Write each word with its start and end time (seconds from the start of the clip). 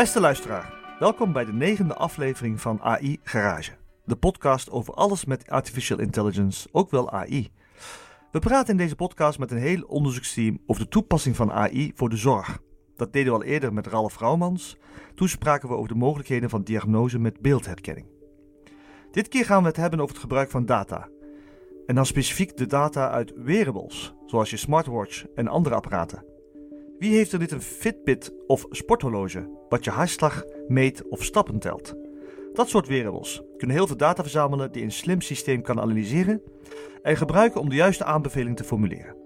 Beste 0.00 0.20
luisteraar, 0.20 0.96
welkom 0.98 1.32
bij 1.32 1.44
de 1.44 1.52
negende 1.52 1.94
aflevering 1.94 2.60
van 2.60 2.80
AI 2.80 3.20
Garage. 3.22 3.72
De 4.04 4.16
podcast 4.16 4.70
over 4.70 4.94
alles 4.94 5.24
met 5.24 5.50
artificial 5.50 5.98
intelligence, 5.98 6.68
ook 6.72 6.90
wel 6.90 7.10
AI. 7.10 7.50
We 8.32 8.38
praten 8.38 8.70
in 8.70 8.76
deze 8.76 8.96
podcast 8.96 9.38
met 9.38 9.50
een 9.50 9.58
heel 9.58 9.82
onderzoeksteam 9.82 10.58
over 10.66 10.82
de 10.82 10.88
toepassing 10.88 11.36
van 11.36 11.52
AI 11.52 11.92
voor 11.94 12.08
de 12.08 12.16
zorg. 12.16 12.58
Dat 12.96 13.12
deden 13.12 13.32
we 13.32 13.38
al 13.38 13.44
eerder 13.44 13.72
met 13.72 13.86
Ralf 13.86 14.18
Rouwmans. 14.18 14.76
Toen 15.14 15.28
spraken 15.28 15.68
we 15.68 15.74
over 15.74 15.88
de 15.88 15.94
mogelijkheden 15.94 16.50
van 16.50 16.62
diagnose 16.62 17.18
met 17.18 17.40
beeldherkenning. 17.40 18.06
Dit 19.10 19.28
keer 19.28 19.44
gaan 19.44 19.62
we 19.62 19.68
het 19.68 19.76
hebben 19.76 20.00
over 20.00 20.12
het 20.12 20.22
gebruik 20.22 20.50
van 20.50 20.66
data. 20.66 21.08
En 21.86 21.94
dan 21.94 22.06
specifiek 22.06 22.56
de 22.56 22.66
data 22.66 23.10
uit 23.10 23.32
wearables, 23.36 24.14
zoals 24.26 24.50
je 24.50 24.56
smartwatch 24.56 25.24
en 25.34 25.48
andere 25.48 25.74
apparaten. 25.74 26.29
Wie 27.00 27.14
heeft 27.14 27.32
er 27.32 27.38
dit 27.38 27.50
een 27.50 27.62
Fitbit 27.62 28.32
of 28.46 28.66
sporthorloge, 28.70 29.48
wat 29.68 29.84
je 29.84 29.90
hartslag 29.90 30.44
meet 30.68 31.08
of 31.08 31.24
stappen 31.24 31.58
telt? 31.58 31.94
Dat 32.52 32.68
soort 32.68 32.86
wearables 32.86 33.42
kunnen 33.56 33.76
heel 33.76 33.86
veel 33.86 33.96
data 33.96 34.22
verzamelen 34.22 34.72
die 34.72 34.82
een 34.82 34.92
slim 34.92 35.20
systeem 35.20 35.62
kan 35.62 35.80
analyseren 35.80 36.42
en 37.02 37.16
gebruiken 37.16 37.60
om 37.60 37.68
de 37.68 37.74
juiste 37.74 38.04
aanbeveling 38.04 38.56
te 38.56 38.64
formuleren. 38.64 39.16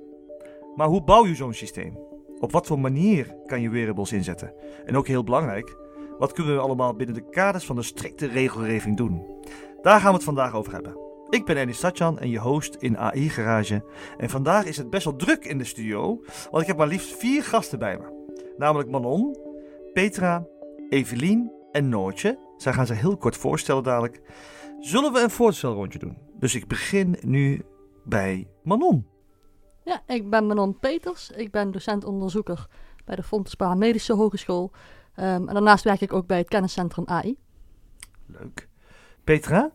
Maar 0.74 0.86
hoe 0.86 1.04
bouw 1.04 1.26
je 1.26 1.34
zo'n 1.34 1.54
systeem? 1.54 1.98
Op 2.40 2.52
wat 2.52 2.66
voor 2.66 2.78
manier 2.78 3.36
kan 3.46 3.60
je 3.60 3.70
wearables 3.70 4.12
inzetten? 4.12 4.54
En 4.84 4.96
ook 4.96 5.06
heel 5.06 5.24
belangrijk, 5.24 5.76
wat 6.18 6.32
kunnen 6.32 6.54
we 6.54 6.60
allemaal 6.60 6.94
binnen 6.94 7.14
de 7.14 7.28
kaders 7.30 7.64
van 7.64 7.76
de 7.76 7.82
strikte 7.82 8.26
regelgeving 8.26 8.96
doen? 8.96 9.26
Daar 9.82 10.00
gaan 10.00 10.10
we 10.10 10.16
het 10.16 10.24
vandaag 10.24 10.54
over 10.54 10.72
hebben. 10.72 11.03
Ik 11.34 11.44
ben 11.44 11.56
Enis 11.56 11.78
Satjan 11.78 12.18
en 12.18 12.30
je 12.30 12.38
host 12.38 12.74
in 12.74 12.98
AI 12.98 13.28
Garage. 13.28 13.84
En 14.16 14.30
vandaag 14.30 14.64
is 14.64 14.76
het 14.76 14.90
best 14.90 15.04
wel 15.04 15.16
druk 15.16 15.44
in 15.44 15.58
de 15.58 15.64
studio, 15.64 16.24
want 16.50 16.62
ik 16.62 16.66
heb 16.66 16.76
maar 16.76 16.86
liefst 16.86 17.16
vier 17.16 17.44
gasten 17.44 17.78
bij 17.78 17.98
me. 17.98 18.32
Namelijk 18.56 18.90
Manon, 18.90 19.36
Petra, 19.92 20.46
Evelien 20.88 21.52
en 21.72 21.88
Noortje. 21.88 22.38
Zij 22.56 22.72
gaan 22.72 22.86
zich 22.86 23.00
heel 23.00 23.16
kort 23.16 23.36
voorstellen 23.36 23.82
dadelijk. 23.82 24.20
Zullen 24.80 25.12
we 25.12 25.20
een 25.20 25.30
voorstelrondje 25.30 25.98
doen? 25.98 26.18
Dus 26.38 26.54
ik 26.54 26.68
begin 26.68 27.16
nu 27.20 27.62
bij 28.04 28.48
Manon. 28.62 29.06
Ja, 29.84 30.02
ik 30.06 30.30
ben 30.30 30.46
Manon 30.46 30.78
Peters. 30.78 31.30
Ik 31.30 31.50
ben 31.50 31.70
docent-onderzoeker 31.70 32.66
bij 33.04 33.16
de 33.16 33.22
Fontespa 33.22 33.74
Medische 33.74 34.12
Hogeschool. 34.12 34.70
Um, 35.16 35.24
en 35.24 35.54
daarnaast 35.54 35.84
werk 35.84 36.00
ik 36.00 36.12
ook 36.12 36.26
bij 36.26 36.38
het 36.38 36.48
kenniscentrum 36.48 37.04
AI. 37.06 37.36
Leuk. 38.26 38.68
Petra? 39.24 39.72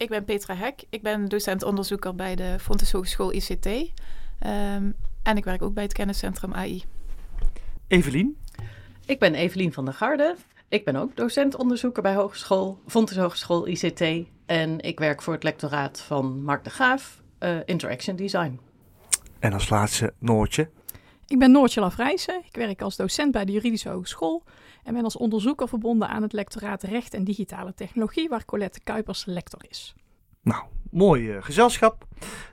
Ik 0.00 0.08
ben 0.08 0.24
Petra 0.24 0.54
Hek. 0.54 0.84
Ik 0.90 1.02
ben 1.02 1.28
docent-onderzoeker 1.28 2.14
bij 2.14 2.34
de 2.34 2.56
Fontes 2.60 2.92
Hogeschool 2.92 3.32
ICT. 3.32 3.66
Um, 3.66 4.94
en 5.22 5.36
ik 5.36 5.44
werk 5.44 5.62
ook 5.62 5.74
bij 5.74 5.82
het 5.82 5.92
kenniscentrum 5.92 6.54
AI. 6.54 6.84
Evelien? 7.86 8.36
Ik 9.06 9.18
ben 9.18 9.34
Evelien 9.34 9.72
van 9.72 9.84
der 9.84 9.94
Garde. 9.94 10.36
Ik 10.68 10.84
ben 10.84 10.96
ook 10.96 11.16
docent-onderzoeker 11.16 12.02
bij 12.02 12.14
Hogeschool, 12.14 12.78
Fontes 12.86 13.16
Hogeschool 13.16 13.68
ICT. 13.68 14.00
En 14.46 14.80
ik 14.80 14.98
werk 14.98 15.22
voor 15.22 15.32
het 15.32 15.42
lectoraat 15.42 16.00
van 16.00 16.42
Mark 16.42 16.64
de 16.64 16.70
Graaf, 16.70 17.22
uh, 17.40 17.56
Interaction 17.64 18.16
Design. 18.16 18.60
En 19.38 19.52
als 19.52 19.68
laatste 19.68 20.12
Noortje. 20.18 20.68
Ik 21.30 21.38
ben 21.38 21.50
Noortje 21.50 21.80
Lafrijzen. 21.80 22.42
Ik 22.44 22.56
werk 22.56 22.82
als 22.82 22.96
docent 22.96 23.32
bij 23.32 23.44
de 23.44 23.52
Juridische 23.52 23.88
Hogeschool 23.88 24.42
en 24.82 24.94
ben 24.94 25.04
als 25.04 25.16
onderzoeker 25.16 25.68
verbonden 25.68 26.08
aan 26.08 26.22
het 26.22 26.32
lectoraat 26.32 26.82
Recht 26.82 27.14
en 27.14 27.24
Digitale 27.24 27.74
Technologie, 27.74 28.28
waar 28.28 28.44
Colette 28.44 28.80
Kuipers 28.80 29.24
lector 29.24 29.60
is. 29.68 29.94
Nou, 30.42 30.62
mooi 30.90 31.34
uh, 31.34 31.42
gezelschap. 31.42 32.06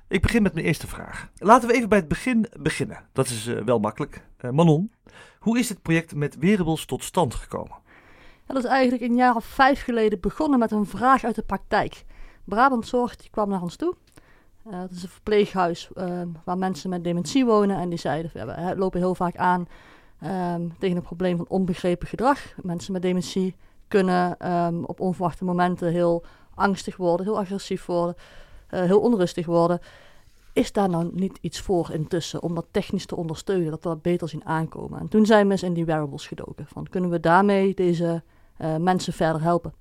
Ik 0.07 0.21
begin 0.21 0.41
met 0.41 0.53
mijn 0.53 0.65
eerste 0.65 0.87
vraag. 0.87 1.29
Laten 1.35 1.67
we 1.67 1.75
even 1.75 1.89
bij 1.89 1.97
het 1.97 2.07
begin 2.07 2.47
beginnen. 2.59 3.05
Dat 3.13 3.25
is 3.25 3.47
uh, 3.47 3.61
wel 3.61 3.79
makkelijk. 3.79 4.27
Uh, 4.41 4.51
Manon, 4.51 4.91
hoe 5.39 5.59
is 5.59 5.67
dit 5.67 5.81
project 5.81 6.15
met 6.15 6.37
wearables 6.37 6.85
tot 6.85 7.03
stand 7.03 7.35
gekomen? 7.35 7.77
Dat 8.45 8.57
is 8.57 8.63
eigenlijk 8.63 9.03
een 9.03 9.15
jaar 9.15 9.35
of 9.35 9.45
vijf 9.45 9.83
geleden 9.83 10.19
begonnen 10.19 10.59
met 10.59 10.71
een 10.71 10.85
vraag 10.85 11.23
uit 11.23 11.35
de 11.35 11.43
praktijk. 11.43 12.05
Brabant 12.43 12.87
Zorg 12.87 13.15
die 13.15 13.29
kwam 13.29 13.49
naar 13.49 13.61
ons 13.61 13.75
toe. 13.75 13.95
Uh, 14.71 14.81
het 14.81 14.91
is 14.91 15.03
een 15.03 15.09
verpleeghuis 15.09 15.89
waar 16.43 16.57
mensen 16.57 16.89
met 16.89 17.03
dementie 17.03 17.45
wonen. 17.45 17.77
En 17.77 17.89
die 17.89 17.99
zeiden, 17.99 18.31
we 18.33 18.73
lopen 18.77 18.99
heel 18.99 19.15
vaak 19.15 19.35
aan 19.35 19.67
um, 20.23 20.77
tegen 20.79 20.95
een 20.95 21.01
probleem 21.01 21.37
van 21.37 21.47
onbegrepen 21.47 22.07
gedrag. 22.07 22.39
Mensen 22.61 22.93
met 22.93 23.01
dementie 23.01 23.55
kunnen 23.87 24.51
um, 24.51 24.83
op 24.83 24.99
onverwachte 24.99 25.45
momenten 25.45 25.91
heel 25.91 26.25
angstig 26.55 26.97
worden, 26.97 27.25
heel 27.25 27.37
agressief 27.37 27.85
worden, 27.85 28.15
uh, 28.73 28.79
heel 28.79 28.99
onrustig 28.99 29.45
worden. 29.45 29.79
Is 30.53 30.71
daar 30.71 30.89
nou 30.89 31.09
niet 31.13 31.37
iets 31.41 31.61
voor 31.61 31.91
intussen 31.91 32.41
om 32.41 32.55
dat 32.55 32.65
technisch 32.71 33.05
te 33.05 33.15
ondersteunen, 33.15 33.71
dat 33.71 33.83
we 33.83 33.89
dat 33.89 34.01
beter 34.01 34.29
zien 34.29 34.45
aankomen? 34.45 34.99
En 34.99 35.07
toen 35.07 35.25
zijn 35.25 35.45
we 35.45 35.51
eens 35.51 35.63
in 35.63 35.73
die 35.73 35.85
wearables 35.85 36.27
gedoken. 36.27 36.65
Van, 36.67 36.87
kunnen 36.89 37.09
we 37.09 37.19
daarmee 37.19 37.73
deze 37.73 38.23
uh, 38.61 38.75
mensen 38.75 39.13
verder 39.13 39.41
helpen? 39.41 39.73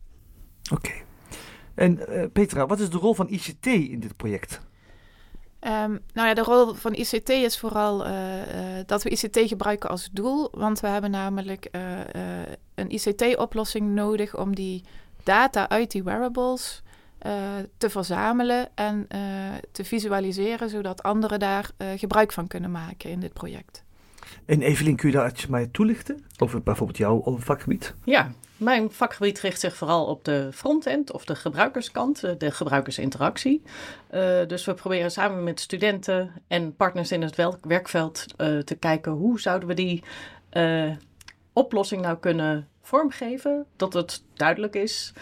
Oké. 0.73 0.93
En 1.75 2.01
Petra, 2.33 2.67
wat 2.67 2.81
is 2.81 2.91
de 2.91 2.99
rol 2.99 3.15
van 3.15 3.29
ICT 3.29 3.67
in 3.67 4.01
dit 4.01 4.17
project? 4.17 4.61
Um, 5.67 6.01
nou 6.13 6.29
ja, 6.29 6.35
de 6.35 6.43
rol 6.43 6.75
van 6.75 6.95
ICT 6.95 7.29
is 7.29 7.59
vooral 7.59 8.07
uh, 8.07 8.13
uh, 8.13 8.45
dat 8.87 9.03
we 9.03 9.11
ICT 9.11 9.39
gebruiken 9.49 9.91
als 9.91 10.09
doel. 10.13 10.49
Want 10.53 10.81
we 10.81 10.87
hebben 10.87 11.11
namelijk 11.11 11.69
uh, 11.73 11.83
een 12.75 12.91
ICT-oplossing 12.91 13.95
nodig 13.95 14.37
om 14.37 14.55
die 14.55 14.85
data 15.23 15.69
uit 15.69 15.91
die 15.91 16.03
wearables 16.03 16.83
te 17.79 17.91
verzamelen 17.91 18.69
en 18.75 19.09
te 19.73 19.85
visualiseren, 19.85 20.71
zodat 20.71 21.03
anderen 21.03 21.39
daar 21.39 21.71
gebruik 21.97 22.33
van 22.33 22.47
kunnen 22.47 22.71
maken 22.71 23.11
in 23.11 23.21
dit 23.21 23.33
project. 23.33 23.85
En 24.45 24.63
Evelien, 24.63 24.97
kun 24.97 25.11
je 25.11 25.17
daar 25.17 25.45
mij 25.49 25.67
toelichten 25.67 26.25
over 26.39 26.63
bijvoorbeeld 26.63 26.99
jouw 26.99 27.37
vakgebied? 27.39 27.95
Ja, 28.05 28.33
mijn 28.57 28.91
vakgebied 28.91 29.41
richt 29.41 29.61
zich 29.61 29.77
vooral 29.77 30.07
op 30.07 30.25
de 30.25 30.49
frontend 30.53 31.13
of 31.13 31.25
de 31.25 31.35
gebruikerskant, 31.35 32.21
de 32.41 32.51
gebruikersinteractie. 32.51 33.63
Uh, 34.11 34.47
dus 34.47 34.65
we 34.65 34.75
proberen 34.75 35.11
samen 35.11 35.45
met 35.45 35.61
studenten 35.61 36.33
en 36.49 36.77
partners 36.77 37.13
in 37.13 37.23
het 37.23 37.37
werkveld 37.61 38.25
uh, 38.39 38.59
te 38.59 38.75
kijken 38.75 39.13
hoe 39.13 39.41
zouden 39.41 39.69
we 39.69 39.75
die 39.75 40.03
oplossing 41.53 42.03
nou 42.03 42.17
kunnen 42.19 42.69
vormgeven, 42.81 43.67
dat 43.77 43.93
het 43.93 44.23
duidelijk 44.35 44.75
is, 44.75 45.13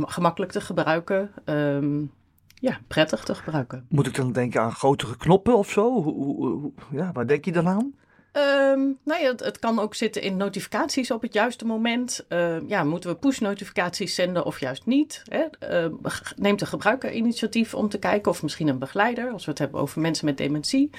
gemakkelijk 0.00 0.52
te 0.52 0.60
gebruiken. 0.60 1.30
Um, 1.44 2.12
ja, 2.54 2.80
prettig 2.86 3.24
te 3.24 3.34
gebruiken. 3.34 3.86
Moet 3.88 4.06
ik 4.06 4.14
dan 4.14 4.32
denken 4.32 4.60
aan 4.60 4.72
grotere 4.72 5.16
knoppen 5.16 5.56
of 5.56 5.70
zo? 5.70 6.02
Hoe, 6.02 6.14
hoe, 6.14 6.72
ja, 6.90 7.12
waar 7.12 7.26
denk 7.26 7.44
je 7.44 7.52
dan 7.52 7.68
aan? 7.68 7.94
Um, 8.32 8.98
nou 9.04 9.20
ja, 9.22 9.34
het, 9.36 9.58
kan 9.58 9.78
ook 9.78 9.94
zitten 9.94 10.22
in 10.22 10.36
notificaties 10.36 11.10
op 11.10 11.22
het 11.22 11.32
juiste 11.32 11.64
moment. 11.64 12.24
Uh, 12.28 12.68
ja, 12.68 12.84
moeten 12.84 13.10
we 13.10 13.16
push-notificaties 13.16 14.14
zenden 14.14 14.44
of 14.44 14.60
juist 14.60 14.86
niet? 14.86 15.22
Hè? 15.28 15.44
Uh, 15.86 15.92
neemt 16.36 16.58
de 16.58 16.66
gebruiker 16.66 17.12
initiatief 17.12 17.74
om 17.74 17.88
te 17.88 17.98
kijken, 17.98 18.30
of 18.30 18.42
misschien 18.42 18.68
een 18.68 18.78
begeleider, 18.78 19.30
als 19.30 19.44
we 19.44 19.50
het 19.50 19.58
hebben 19.58 19.80
over 19.80 20.00
mensen 20.00 20.24
met 20.24 20.36
dementie. 20.36 20.90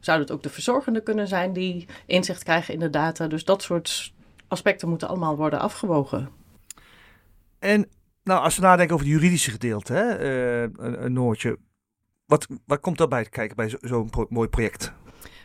Zou 0.00 0.20
het 0.20 0.30
ook 0.30 0.42
de 0.42 0.48
verzorgende 0.48 1.02
kunnen 1.02 1.28
zijn 1.28 1.52
die 1.52 1.86
inzicht 2.06 2.42
krijgen 2.42 2.74
in 2.74 2.80
de 2.80 2.90
data? 2.90 3.26
Dus 3.26 3.44
dat 3.44 3.62
soort 3.62 4.12
aspecten 4.48 4.88
moeten 4.88 5.08
allemaal 5.08 5.36
worden 5.36 5.60
afgewogen. 5.60 6.28
En 7.58 7.88
nou, 8.24 8.42
als 8.42 8.56
we 8.56 8.62
nadenken 8.62 8.94
over 8.94 9.06
het 9.06 9.14
juridische 9.14 9.50
gedeelte, 9.50 9.92
hè, 9.92 10.62
een 10.78 11.12
Noortje, 11.12 11.58
wat, 12.26 12.46
wat 12.66 12.80
komt 12.80 12.98
daarbij 12.98 13.24
te 13.24 13.30
kijken 13.30 13.56
bij 13.56 13.74
zo'n 13.80 14.10
mooi 14.28 14.48
project? 14.48 14.92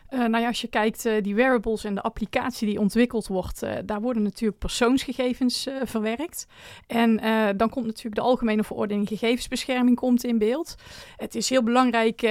Uh, 0.09 0.19
nou 0.19 0.38
ja, 0.38 0.47
als 0.47 0.61
je 0.61 0.67
kijkt, 0.67 1.05
uh, 1.05 1.13
die 1.21 1.35
wearables 1.35 1.83
en 1.83 1.95
de 1.95 2.01
applicatie 2.01 2.67
die 2.67 2.79
ontwikkeld 2.79 3.27
wordt, 3.27 3.63
uh, 3.63 3.73
daar 3.85 4.01
worden 4.01 4.23
natuurlijk 4.23 4.59
persoonsgegevens 4.59 5.67
verwerkt. 5.84 6.47
En 6.87 7.16
dan 7.57 7.69
komt 7.69 7.85
natuurlijk 7.85 8.16
de 8.16 8.22
Algemene 8.22 8.63
Verordening 8.63 9.07
Gegevensbescherming 9.07 9.96
komt 9.96 10.23
in 10.23 10.37
beeld. 10.37 10.75
Het 11.17 11.35
is 11.35 11.49
heel 11.49 11.63
belangrijk 11.63 12.29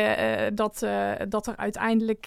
dat, 0.54 0.86
dat 1.28 1.46
er 1.46 1.56
uiteindelijk 1.56 2.26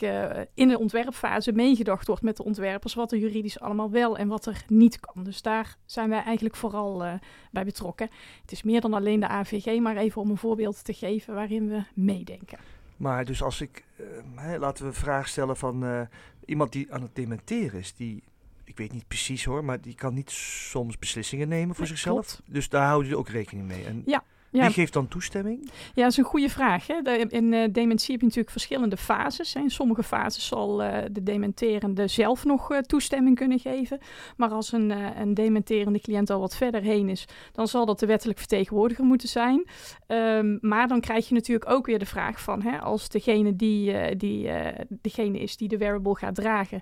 in 0.54 0.68
de 0.68 0.80
ontwerpfase 0.80 1.52
meegedacht 1.52 2.08
wordt 2.08 2.22
met 2.22 2.38
de 2.38 2.44
ontwerpers 2.44 2.94
wat 2.94 3.12
er 3.12 3.18
juridisch 3.18 3.60
allemaal 3.60 3.92
wel 3.92 4.18
en 4.18 4.28
wat 4.28 4.46
er 4.46 4.64
niet 4.68 5.00
kan. 5.00 5.24
Dus 5.24 5.42
daar 5.42 5.76
zijn 5.86 6.10
wij 6.10 6.24
eigenlijk 6.24 6.56
vooral 6.56 7.04
bij 7.52 7.66
betrokken. 7.66 8.10
Het 8.42 8.52
is 8.52 8.64
meer 8.64 8.82
dan 8.82 8.94
alleen 8.94 9.20
de 9.20 9.28
AVG, 9.28 9.80
maar 9.80 9.98
even 9.98 10.22
om 10.22 10.30
een 10.30 10.38
voorbeeld 10.38 10.84
te 10.84 10.94
geven 10.94 11.34
waarin 11.34 11.68
we 11.68 11.84
meedenken. 11.94 12.77
Maar 12.98 13.26
dus 13.26 13.44
als 13.44 13.62
ik, 13.62 13.84
uh, 13.96 14.06
hè, 14.36 14.58
laten 14.58 14.84
we 14.84 14.90
een 14.90 14.96
vraag 14.96 15.28
stellen 15.28 15.58
van 15.58 15.84
uh, 15.84 16.02
iemand 16.46 16.72
die 16.72 16.94
aan 16.94 17.02
het 17.02 17.16
dementeren 17.16 17.80
is, 17.80 17.96
die, 17.96 18.24
ik 18.64 18.78
weet 18.78 18.92
niet 18.92 19.08
precies 19.08 19.46
hoor, 19.46 19.64
maar 19.64 19.82
die 19.82 19.96
kan 19.96 20.14
niet 20.14 20.30
soms 20.32 20.98
beslissingen 21.00 21.48
nemen 21.48 21.76
voor 21.76 21.86
nee, 21.86 21.94
zichzelf. 21.94 22.26
Klopt. 22.26 22.42
Dus 22.46 22.70
daar 22.70 22.86
houden 22.86 23.08
jullie 23.08 23.20
ook 23.20 23.30
rekening 23.30 23.68
mee. 23.68 23.86
En 23.86 24.04
ja. 24.06 24.24
Wie 24.64 24.74
geeft 24.74 24.94
dan 24.94 25.08
toestemming? 25.08 25.70
Ja, 25.94 26.04
dat 26.04 26.12
is 26.12 26.18
een 26.18 26.24
goede 26.24 26.50
vraag. 26.50 26.88
Hè? 26.88 26.96
In 27.28 27.54
uh, 27.54 27.68
dementie 27.72 28.12
heb 28.12 28.20
je 28.20 28.26
natuurlijk 28.26 28.52
verschillende 28.52 28.98
fases. 28.98 29.56
In 29.56 29.70
sommige 29.70 30.04
fases 30.04 30.48
zal 30.48 30.84
uh, 30.84 30.98
de 31.12 31.24
dementerende 31.24 32.08
zelf 32.08 32.46
nog 32.46 32.72
uh, 32.72 32.78
toestemming 32.78 33.36
kunnen 33.36 33.60
geven. 33.60 34.00
Maar 34.38 34.50
als 34.50 34.72
een, 34.72 34.90
een 35.22 35.34
dementerende 35.34 36.00
cliënt 36.00 36.30
al 36.30 36.40
wat 36.40 36.56
verder 36.56 36.82
heen 36.82 37.10
is, 37.10 37.26
dan 37.52 37.68
zal 37.68 37.86
dat 37.86 38.00
de 38.00 38.06
wettelijk 38.06 38.40
vertegenwoordiger 38.40 39.06
moeten 39.06 39.30
zijn. 39.30 39.68
Um, 40.08 40.58
maar 40.62 40.88
dan 40.88 41.00
krijg 41.00 41.28
je 41.28 41.34
natuurlijk 41.34 41.70
ook 41.70 41.86
weer 41.86 42.00
de 42.00 42.06
vraag 42.06 42.42
van, 42.42 42.62
hè, 42.62 42.80
als 42.80 43.10
degene, 43.10 43.56
die, 43.56 44.16
die, 44.16 44.50
degene 44.90 45.40
is 45.40 45.58
die 45.58 45.68
de 45.68 45.78
wearable 45.78 46.16
gaat 46.16 46.36
dragen, 46.36 46.82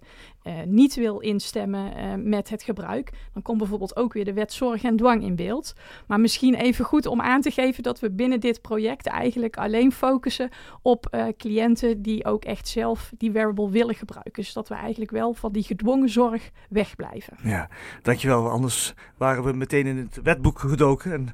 niet 0.65 0.95
wil 0.95 1.19
instemmen 1.19 1.93
met 2.29 2.49
het 2.49 2.63
gebruik, 2.63 3.11
dan 3.33 3.41
komt 3.41 3.57
bijvoorbeeld 3.57 3.95
ook 3.95 4.13
weer 4.13 4.25
de 4.25 4.33
wet 4.33 4.53
zorg 4.53 4.83
en 4.83 4.95
dwang 4.95 5.23
in 5.23 5.35
beeld. 5.35 5.73
Maar 6.07 6.19
misschien 6.19 6.55
even 6.55 6.85
goed 6.85 7.05
om 7.05 7.21
aan 7.21 7.41
te 7.41 7.51
geven 7.51 7.64
dat 7.73 7.99
we 7.99 8.11
binnen 8.11 8.39
dit 8.39 8.61
project 8.61 9.07
eigenlijk 9.07 9.57
alleen 9.57 9.91
focussen 9.91 10.49
op 10.81 11.07
uh, 11.11 11.25
cliënten 11.37 12.01
die 12.01 12.25
ook 12.25 12.45
echt 12.45 12.67
zelf 12.67 13.11
die 13.17 13.31
wearable 13.31 13.69
willen 13.69 13.95
gebruiken. 13.95 14.33
Dus 14.33 14.53
dat 14.53 14.67
we 14.67 14.75
eigenlijk 14.75 15.11
wel 15.11 15.33
van 15.33 15.51
die 15.51 15.63
gedwongen 15.63 16.09
zorg 16.09 16.49
wegblijven. 16.69 17.37
Ja, 17.43 17.69
dankjewel. 18.01 18.49
Anders 18.49 18.93
waren 19.17 19.43
we 19.43 19.53
meteen 19.53 19.85
in 19.85 19.97
het 19.97 20.19
wetboek 20.23 20.59
gedoken. 20.59 21.11
En 21.11 21.33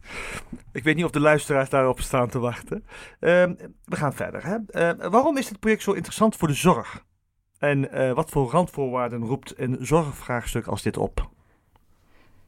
ik 0.72 0.84
weet 0.84 0.96
niet 0.96 1.06
of 1.06 1.12
de 1.12 1.20
luisteraars 1.20 1.70
daarop 1.70 2.00
staan 2.00 2.30
te 2.30 2.40
wachten. 2.40 2.84
Uh, 3.20 3.44
we 3.86 3.96
gaan 3.96 4.14
verder. 4.14 4.46
Hè? 4.46 4.58
Uh, 4.58 5.10
waarom 5.10 5.38
is 5.38 5.48
dit 5.48 5.60
project 5.60 5.84
zo 5.84 5.92
interessant 5.92 6.36
voor 6.36 6.48
de 6.48 6.54
zorg? 6.54 7.04
En 7.62 7.92
eh, 7.92 8.14
wat 8.14 8.30
voor 8.30 8.52
randvoorwaarden 8.52 9.26
roept 9.26 9.60
een 9.60 9.78
zorgvraagstuk 9.80 10.68
als 10.68 10.82
dit 10.82 10.98
op? 10.98 11.30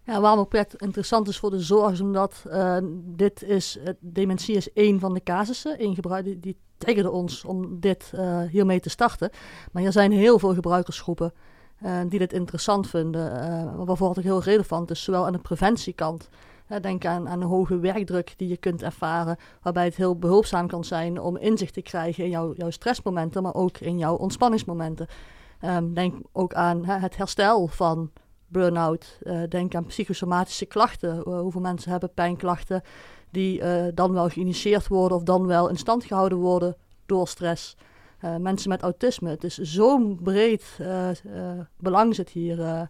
Ja, 0.06 0.22
waarom 0.22 0.40
het 0.40 0.50
project 0.50 0.76
interessant 0.76 1.28
is 1.28 1.38
voor 1.38 1.50
de 1.50 1.60
zorg 1.60 1.92
is 1.92 2.02
omdat 2.02 2.44
uh, 2.48 2.78
dit 3.04 3.44
is, 3.44 3.80
dementie 4.00 4.56
is 4.56 4.74
één 4.74 5.00
van 5.00 5.14
de 5.14 5.24
casussen. 5.24 5.84
Eén 5.84 5.96
gebruik, 5.96 6.24
die, 6.24 6.40
die 6.40 6.58
triggerde 6.78 7.12
ons 7.12 7.46
om 7.46 7.80
dit 7.80 8.12
uh, 8.16 8.42
hiermee 8.42 8.80
te 8.80 8.90
starten. 8.90 9.30
Maar 9.72 9.84
er 9.84 9.92
zijn 9.92 10.12
heel 10.12 10.40
veel 10.40 10.54
gebruikersgroepen 10.54 11.34
die 12.08 12.20
dit 12.20 12.34
interessant 12.34 12.90
vinden. 12.90 13.32
waarvoor 13.86 14.10
het 14.10 14.18
ook 14.18 14.24
heel 14.24 14.42
relevant 14.42 14.92
is, 14.92 15.04
zowel 15.04 15.26
aan 15.26 15.32
de 15.32 15.40
preventiekant. 15.40 16.30
denk 16.82 17.06
aan, 17.06 17.30
aan 17.30 17.40
de 17.40 17.46
hoge 17.46 17.80
werkdruk 17.80 18.34
die 18.38 18.48
je 18.48 18.58
kunt 18.58 18.84
ervaren, 18.84 19.38
waarbij 19.62 19.86
het 19.86 19.96
heel 19.96 20.18
behulpzaam 20.18 20.68
kan 20.68 20.84
zijn 20.84 21.22
om 21.22 21.38
inzicht 21.38 21.74
te 21.74 21.82
krijgen 21.82 22.24
in 22.24 22.30
jouw, 22.30 22.54
jouw 22.54 22.70
stressmomenten, 22.70 23.44
maar 23.44 23.54
ook 23.54 23.78
in 23.78 23.98
jouw 23.98 24.16
ontspanningsmomenten. 24.16 25.08
Um, 25.66 25.94
denk 25.94 26.16
ook 26.32 26.54
aan 26.54 26.86
het 26.86 27.18
herstel 27.18 27.68
van 27.68 28.12
burn-out. 28.54 29.20
Uh, 29.24 29.44
denk 29.50 29.76
aan 29.76 29.86
psychosomatische 29.86 30.66
klachten. 30.66 31.24
Uh, 31.28 31.40
hoeveel 31.40 31.62
mensen 31.62 31.92
hebben 31.92 32.14
pijnklachten 32.14 32.82
die 33.32 33.60
uh, 33.62 33.86
dan 33.94 34.14
wel 34.14 34.30
geïnitieerd 34.30 34.88
worden 34.88 35.18
of 35.18 35.24
dan 35.24 35.46
wel 35.46 35.70
in 35.70 35.78
stand 35.78 36.06
gehouden 36.06 36.38
worden 36.38 36.76
door 37.06 37.28
stress. 37.28 37.76
mensen 38.40 38.70
met 38.70 38.82
autisme. 38.82 39.30
Het 39.30 39.44
is 39.44 39.58
zo'n 39.58 40.20
breed 40.24 40.80
belang 41.78 42.16
zit 42.16 42.30
hier, 42.30 42.90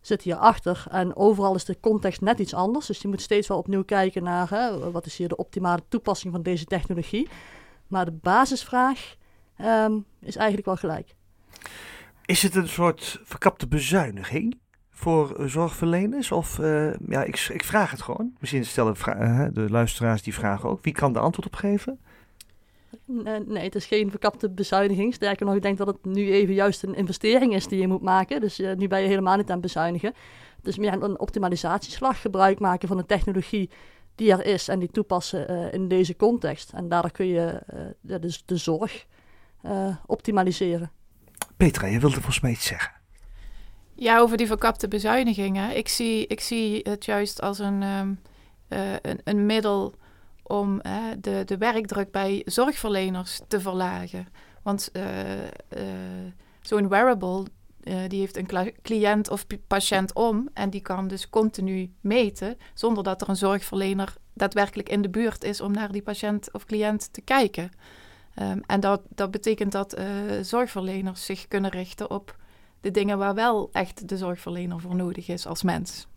zit 0.00 0.22
hier 0.22 0.36
achter. 0.36 0.84
En 0.90 1.16
overal 1.16 1.54
is 1.54 1.64
de 1.64 1.80
context 1.80 2.20
net 2.20 2.38
iets 2.38 2.54
anders. 2.54 2.86
Dus 2.86 3.02
je 3.02 3.08
moet 3.08 3.20
steeds 3.20 3.48
wel 3.48 3.58
opnieuw 3.58 3.84
kijken 3.84 4.22
naar 4.22 4.50
hè, 4.50 4.90
wat 4.90 5.06
is 5.06 5.16
hier 5.16 5.28
de 5.28 5.36
optimale 5.36 5.82
toepassing 5.88 6.32
van 6.32 6.42
deze 6.42 6.64
technologie. 6.64 7.28
Maar 7.86 8.04
de 8.04 8.18
basisvraag 8.20 9.14
um, 9.60 10.04
is 10.20 10.36
eigenlijk 10.36 10.66
wel 10.66 10.76
gelijk. 10.76 11.14
Is 12.24 12.42
het 12.42 12.54
een 12.54 12.68
soort 12.68 13.20
verkapte 13.22 13.68
bezuiniging? 13.68 14.58
Voor 15.00 15.34
eh, 15.34 15.46
zorgverleners? 15.46 16.32
Of 16.32 16.58
uh, 16.58 16.94
ja, 17.08 17.22
ik, 17.22 17.48
ik 17.52 17.64
vraag 17.64 17.90
het 17.90 18.02
gewoon. 18.02 18.32
Misschien 18.38 18.64
stellen 18.64 18.94
uh, 19.06 19.46
de 19.52 19.70
luisteraars 19.70 20.22
die 20.22 20.34
vragen 20.34 20.68
ook. 20.68 20.84
Wie 20.84 20.92
kan 20.92 21.12
de 21.12 21.18
antwoord 21.18 21.46
op 21.46 21.54
geven? 21.54 21.98
Nee, 23.04 23.40
nee, 23.46 23.64
het 23.64 23.74
is 23.74 23.86
geen 23.86 24.10
verkapte 24.10 24.50
bezuiniging. 24.50 25.14
Sterker 25.14 25.46
nog, 25.46 25.54
ik 25.54 25.62
denk 25.62 25.78
dat 25.78 25.86
het 25.86 26.04
nu 26.04 26.32
even 26.32 26.54
juist 26.54 26.82
een 26.82 26.94
investering 26.94 27.54
is 27.54 27.66
die 27.66 27.80
je 27.80 27.88
moet 27.88 28.02
maken. 28.02 28.40
Dus 28.40 28.60
uh, 28.60 28.76
nu 28.76 28.88
ben 28.88 29.00
je 29.00 29.08
helemaal 29.08 29.36
niet 29.36 29.46
aan 29.46 29.52
het 29.52 29.60
bezuinigen. 29.60 30.14
Het 30.56 30.66
is 30.66 30.78
meer 30.78 30.92
een 30.92 31.20
optimalisatieslag, 31.20 32.20
gebruik 32.20 32.58
maken 32.58 32.88
van 32.88 32.96
de 32.96 33.06
technologie 33.06 33.70
die 34.14 34.32
er 34.32 34.44
is 34.44 34.68
en 34.68 34.78
die 34.78 34.90
toepassen 34.90 35.72
in 35.72 35.88
deze 35.88 36.16
context. 36.16 36.72
En 36.72 36.88
daardoor 36.88 37.10
kun 37.10 37.26
je 37.26 37.62
dus 38.00 38.42
de 38.46 38.56
zorg 38.56 39.06
optimaliseren. 40.06 40.90
Petra, 41.56 41.86
je 41.86 42.00
wilde 42.00 42.14
volgens 42.14 42.40
mij 42.40 42.50
iets 42.50 42.66
zeggen. 42.66 42.99
Ja, 44.00 44.18
over 44.18 44.36
die 44.36 44.46
verkapte 44.46 44.88
bezuinigingen. 44.88 45.76
Ik 45.76 45.88
zie, 45.88 46.26
ik 46.26 46.40
zie 46.40 46.80
het 46.82 47.04
juist 47.04 47.40
als 47.40 47.58
een, 47.58 47.82
um, 47.82 48.20
uh, 48.68 48.92
een, 49.02 49.20
een, 49.24 49.46
middel 49.46 49.94
om 50.42 50.80
de, 51.18 51.42
de 51.44 51.58
werkdruk 51.58 52.10
bij 52.10 52.42
zorgverleners 52.44 53.40
te 53.48 53.60
verlagen. 53.60 54.28
Want 54.62 54.90
uh, 54.92 55.02
zo'n 56.60 56.88
wearable, 56.88 57.44
die 58.08 58.20
heeft 58.20 58.36
een 58.36 58.72
cliënt 58.82 59.30
of 59.30 59.46
patiënt 59.66 60.14
om 60.14 60.48
en 60.54 60.70
die 60.70 60.82
kan 60.82 61.08
dus 61.08 61.28
continu 61.28 61.92
meten 62.00 62.56
zonder 62.74 63.04
dat 63.04 63.20
er 63.20 63.28
een 63.28 63.36
zorgverlener 63.36 64.14
daadwerkelijk 64.34 64.88
in 64.88 65.02
de 65.02 65.10
buurt 65.10 65.44
is 65.44 65.60
om 65.60 65.72
naar 65.72 65.92
die 65.92 66.02
patiënt 66.02 66.52
of 66.52 66.64
cliënt 66.64 67.12
te 67.12 67.20
kijken. 67.20 67.70
Um, 68.42 68.62
en 68.66 68.80
dat, 68.80 69.02
dat 69.08 69.30
betekent 69.30 69.72
dat 69.72 69.96
zorgverleners 70.42 71.24
zich 71.24 71.48
kunnen 71.48 71.70
richten 71.70 72.10
op 72.10 72.38
de 72.80 72.90
dingen 72.90 73.18
waar 73.18 73.34
wel 73.34 73.68
echt 73.72 74.08
de 74.08 74.16
zorgverlener 74.16 74.80
voor 74.80 74.94
nodig 74.94 75.28
is 75.28 75.46
als 75.46 75.62
mens. 75.62 76.08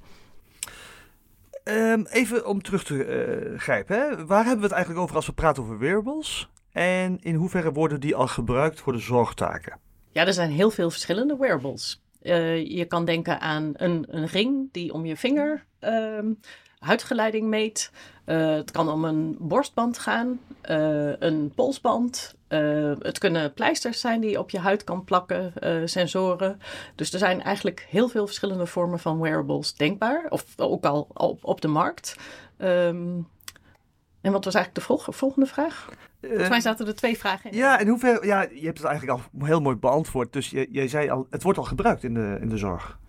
Um, 1.64 2.06
even 2.10 2.48
om 2.48 2.62
terug 2.62 2.84
te 2.84 2.94
uh, 3.54 3.60
grijpen. 3.60 3.98
Hè? 3.98 4.26
Waar 4.26 4.44
hebben 4.44 4.62
we 4.62 4.66
het 4.66 4.72
eigenlijk 4.72 5.04
over 5.04 5.16
als 5.16 5.26
we 5.26 5.34
praten 5.34 5.64
over 5.64 5.78
wearables? 5.78 6.50
En 6.72 7.20
in 7.22 7.36
hoeverre 7.36 7.72
worden 7.72 8.00
die 8.00 8.16
al 8.16 8.28
gebruikt 8.28 8.80
voor 8.80 8.94
de 8.94 9.00
zorgtaken? 9.00 9.80
Ja, 10.12 10.26
er 10.26 10.34
zijn 10.34 10.52
heel 10.52 10.72
veel 10.72 10.90
verschillende 10.90 11.38
wearables. 11.38 12.02
Uh, 12.22 12.66
je 12.66 12.86
kan 12.86 13.06
denken 13.06 13.40
aan 13.40 13.72
een, 13.74 14.06
een, 14.10 14.26
ring 14.26 14.70
die 14.72 14.94
om 14.94 15.06
je 15.06 15.18
vinger 15.18 15.66
uh, 15.82 16.20
huidgeleiding 16.80 17.48
meet. 17.48 17.92
Uh, 18.26 18.56
het 18.56 18.72
kan 18.72 18.90
om 18.90 19.06
een 19.06 19.36
borstband 19.40 19.98
gaan, 19.98 20.40
een 21.20 21.52
polsband, 21.56 22.36
uh, 22.50 22.92
het 23.00 23.18
kunnen 23.18 23.54
pleisters 23.54 24.00
zijn 24.00 24.22
die 24.22 24.30
je 24.30 24.40
op 24.40 24.50
je 24.50 24.60
huid 24.60 24.84
kan 24.84 25.04
plakken, 25.04 25.54
sensoren. 25.86 26.60
Dus 26.96 27.14
er 27.14 27.20
zijn 27.20 27.42
eigenlijk 27.42 27.88
heel 27.90 28.08
veel 28.08 28.26
verschillende 28.26 28.66
vormen 28.66 29.00
van 29.00 29.20
wearables 29.20 29.74
denkbaar, 29.74 30.26
of 30.30 30.46
ook 30.58 30.86
al 30.86 31.08
op, 31.14 31.46
op 31.46 31.62
de 31.62 31.68
markt. 31.68 32.16
Um, 32.58 33.28
en 34.22 34.32
wat 34.32 34.46
was 34.46 34.54
eigenlijk 34.54 34.88
de 34.88 35.14
volgende 35.14 35.48
vraag? 35.48 35.90
Volgens 36.22 36.50
mij 36.50 36.62
zaten 36.62 36.88
er 36.88 36.96
twee 36.96 37.18
vragen 37.18 37.52
in. 37.52 37.58
Ja, 37.58 37.80
en 37.80 37.88
hoeveel, 37.88 38.26
ja, 38.26 38.42
je 38.42 38.66
hebt 38.66 38.78
het 38.78 38.88
eigenlijk 38.88 39.20
al 39.20 39.46
heel 39.46 39.62
mooi 39.62 39.76
beantwoord. 39.76 40.34
Dus 40.34 40.50
je, 40.50 40.68
jij 40.72 40.88
zei 40.88 41.10
al, 41.10 41.28
het 41.30 41.44
wordt 41.44 41.58
al 41.58 41.64
gebruikt 41.64 42.04
in 42.04 42.14
de, 42.14 42.38
in 42.42 42.50
de 42.50 42.58
zorg. 42.58 43.00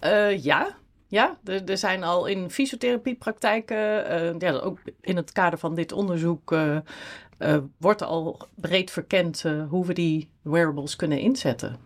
Uh, 0.00 0.44
ja, 0.44 0.68
ja, 1.14 1.38
er, 1.44 1.64
er, 1.64 1.78
zijn 1.78 2.02
al 2.02 2.26
in 2.26 2.50
fysiotherapiepraktijken, 2.50 3.76
uh, 3.76 4.38
ja, 4.38 4.52
ook 4.52 4.78
in 5.00 5.16
het 5.16 5.32
kader 5.32 5.58
van 5.58 5.74
dit 5.74 5.92
onderzoek, 5.92 6.52
uh, 6.52 6.76
uh, 7.38 7.56
wordt 7.76 8.02
al 8.02 8.40
breed 8.54 8.90
verkend 8.90 9.44
hoe 9.68 9.86
we 9.86 9.92
die 9.92 10.30
wearables 10.42 10.96
kunnen 10.96 11.18
inzetten. 11.18 11.76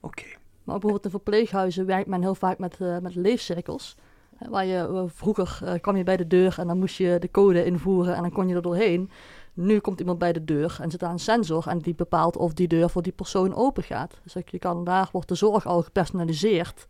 Oké. 0.00 0.20
Okay. 0.20 0.36
Maar 0.64 0.78
bijvoorbeeld 0.78 1.04
in 1.04 1.10
verpleeghuizen 1.10 1.86
werkt 1.86 2.08
men 2.08 2.22
heel 2.22 2.34
vaak 2.34 2.58
met, 2.58 2.78
met 2.78 3.14
leefcirkels. 3.14 3.96
Waar 4.38 4.66
je, 4.66 5.06
vroeger 5.14 5.78
kwam 5.80 5.96
je 5.96 6.04
bij 6.04 6.16
de 6.16 6.26
deur 6.26 6.54
en 6.58 6.66
dan 6.66 6.78
moest 6.78 6.96
je 6.96 7.16
de 7.20 7.30
code 7.30 7.64
invoeren 7.64 8.14
en 8.14 8.22
dan 8.22 8.32
kon 8.32 8.48
je 8.48 8.54
er 8.54 8.62
doorheen. 8.62 9.10
Nu 9.52 9.78
komt 9.78 10.00
iemand 10.00 10.18
bij 10.18 10.32
de 10.32 10.44
deur 10.44 10.78
en 10.80 10.90
zit 10.90 11.00
daar 11.00 11.10
een 11.10 11.18
sensor 11.18 11.66
en 11.66 11.78
die 11.78 11.94
bepaalt 11.94 12.36
of 12.36 12.52
die 12.52 12.68
deur 12.68 12.90
voor 12.90 13.02
die 13.02 13.12
persoon 13.12 13.54
open 13.54 13.82
gaat. 13.82 14.20
Dus 14.22 14.36
je 14.46 14.58
kan, 14.58 14.84
daar 14.84 15.08
wordt 15.12 15.28
de 15.28 15.34
zorg 15.34 15.66
al 15.66 15.82
gepersonaliseerd. 15.82 16.86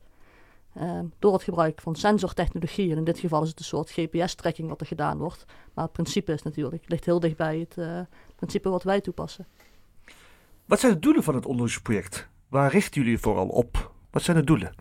Uh, 0.81 1.01
door 1.19 1.33
het 1.33 1.43
gebruik 1.43 1.81
van 1.81 1.95
sensortechnologie. 1.95 2.91
En 2.91 2.97
in 2.97 3.05
dit 3.05 3.19
geval 3.19 3.43
is 3.43 3.49
het 3.49 3.59
een 3.59 3.65
soort 3.65 3.91
GPS-tracking 3.91 4.69
wat 4.69 4.81
er 4.81 4.87
gedaan 4.87 5.19
wordt. 5.19 5.45
Maar 5.75 5.85
het 5.85 5.93
principe 5.93 6.33
is 6.33 6.43
natuurlijk, 6.43 6.85
ligt 6.87 7.05
heel 7.05 7.21
dicht 7.21 7.37
bij 7.37 7.59
het 7.59 7.77
uh, 7.77 8.01
principe 8.37 8.69
wat 8.69 8.83
wij 8.83 9.01
toepassen. 9.01 9.47
Wat 10.65 10.81
zijn 10.81 10.93
de 10.93 10.99
doelen 10.99 11.23
van 11.23 11.35
het 11.35 11.47
onderzoeksproject? 11.47 12.29
Waar 12.49 12.71
richten 12.71 13.03
jullie 13.03 13.19
vooral 13.19 13.49
op? 13.49 13.93
Wat 14.11 14.23
zijn 14.23 14.37
de 14.37 14.45
doelen? 14.45 14.75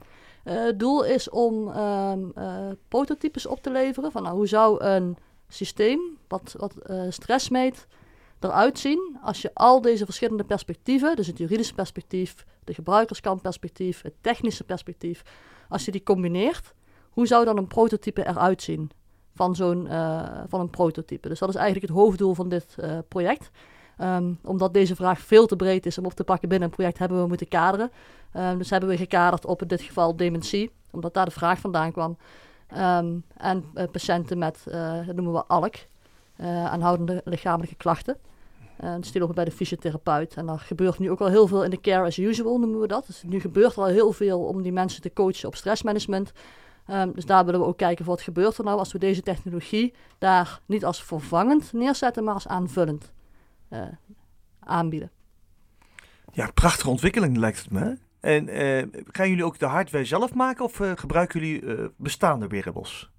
Uh, 0.44 0.66
het 0.66 0.80
doel 0.80 1.06
is 1.06 1.30
om 1.30 1.68
um, 1.68 2.34
prototypes 2.88 3.46
op 3.46 3.62
te 3.62 3.72
leveren. 3.72 4.12
Van 4.12 4.24
nou, 4.24 4.36
hoe 4.36 4.48
zou 4.48 4.84
een 4.84 5.18
systeem 5.48 6.18
wat, 6.28 6.56
wat 6.58 6.76
stress 7.10 7.50
meet 7.50 7.88
eruit 8.44 8.80
zien 8.80 9.18
als 9.22 9.42
je 9.42 9.52
al 9.54 9.82
deze 9.82 10.06
verschillende 10.06 10.44
perspectieven, 10.44 11.16
dus 11.16 11.28
het 11.28 11.38
juridische 11.38 11.74
perspectief, 11.74 12.46
de 12.64 12.74
gebruikerskantperspectief, 12.74 14.02
het 14.02 14.14
technische 14.22 14.64
perspectief, 14.64 15.24
als 15.70 15.86
je 15.86 15.92
die 15.92 16.04
combineert, 16.04 16.74
hoe 17.10 17.28
zou 17.28 17.46
dan 17.46 17.58
een 17.58 17.68
prototype 17.68 18.28
eruit 18.28 18.62
zien 18.62 18.92
van 19.36 19.56
zo'n 19.56 19.86
uh, 19.86 20.30
van 20.48 20.60
een 20.60 20.70
prototype? 20.70 21.30
Dus 21.30 21.40
dat 21.40 21.50
is 21.50 21.56
eigenlijk 21.56 21.88
het 21.88 21.98
hoofddoel 21.98 22.34
van 22.34 22.50
dit 22.50 22.76
uh, 22.80 22.98
project. 23.08 23.50
Um, 24.02 24.40
omdat 24.44 24.74
deze 24.74 24.96
vraag 24.96 25.20
veel 25.20 25.46
te 25.46 25.56
breed 25.56 25.86
is 25.86 25.98
om 25.98 26.06
op 26.06 26.14
te 26.14 26.24
pakken 26.24 26.50
binnen 26.50 26.70
een 26.70 26.76
project, 26.76 26.98
hebben 26.98 27.22
we 27.22 27.28
moeten 27.28 27.48
kaderen. 27.48 27.92
Um, 28.38 28.58
dus 28.58 28.70
hebben 28.70 28.90
we 28.90 28.98
gekaderd 28.98 29.46
op 29.46 29.62
in 29.62 29.68
dit 29.68 29.82
geval 29.82 30.16
dementie, 30.16 30.72
omdat 30.92 31.14
daar 31.14 31.26
de 31.26 31.32
vraag 31.32 31.60
vandaan 31.60 31.92
kwam. 31.92 32.18
Um, 32.78 33.24
en 33.38 33.66
uh, 33.76 33.84
patiënten 33.92 34.38
met, 34.38 34.64
dat 35.06 35.16
noemen 35.16 35.34
we 35.34 35.46
ALK. 35.46 35.76
aanhoudende 36.38 37.22
lichamelijke 37.26 37.76
klachten. 37.76 38.18
Uh, 38.84 38.96
dus 38.96 39.12
die 39.12 39.20
lopen 39.20 39.36
bij 39.36 39.46
de 39.46 39.52
fysiotherapeut. 39.52 40.34
En 40.34 40.46
daar 40.46 40.60
gebeurt 40.60 41.00
nu 41.00 41.12
ook 41.12 41.22
al 41.22 41.28
heel 41.28 41.48
veel 41.48 41.64
in 41.64 41.70
de 41.70 41.82
care 41.82 42.06
as 42.06 42.18
usual, 42.18 42.58
noemen 42.58 42.80
we 42.80 42.88
dat. 42.88 43.06
Dus 43.06 43.24
nu 43.24 43.40
gebeurt 43.40 43.72
er 43.76 43.82
al 43.82 43.88
heel 43.88 44.12
veel 44.12 44.40
om 44.40 44.62
die 44.62 44.72
mensen 44.72 45.02
te 45.02 45.14
coachen 45.14 45.48
op 45.48 45.56
stressmanagement. 45.56 46.32
Um, 46.88 47.14
dus 47.14 47.26
daar 47.26 47.46
willen 47.46 47.60
we 47.60 47.66
ook 47.66 47.78
kijken 47.78 48.06
wat 48.06 48.22
gebeurt 48.22 48.58
er 48.58 48.64
nou 48.64 48.80
als 48.80 48.92
we 48.92 49.00
deze 49.00 49.22
technologie 49.22 49.94
daar 50.18 50.60
niet 50.66 50.86
als 50.86 51.04
vervangend 51.04 51.74
neerzetten, 51.74 52.24
maar 52.24 52.34
als 52.34 52.48
aanvullend 52.48 53.12
uh, 53.70 53.82
aanbieden. 54.60 55.12
Ja, 56.32 56.52
prachtige 56.54 56.90
ontwikkeling 56.90 57.38
lijkt 57.38 57.60
het 57.60 57.72
me. 57.72 57.98
En 58.20 58.48
uh, 58.48 59.02
gaan 59.12 59.30
jullie 59.30 59.46
ook 59.46 59.60
de 59.60 59.66
hardware 59.66 60.06
zelf 60.06 60.34
maken 60.34 60.66
of 60.66 60.82
gebruiken 60.96 61.40
jullie 61.40 61.92
bestaande 61.98 62.48
wearables? 62.48 63.12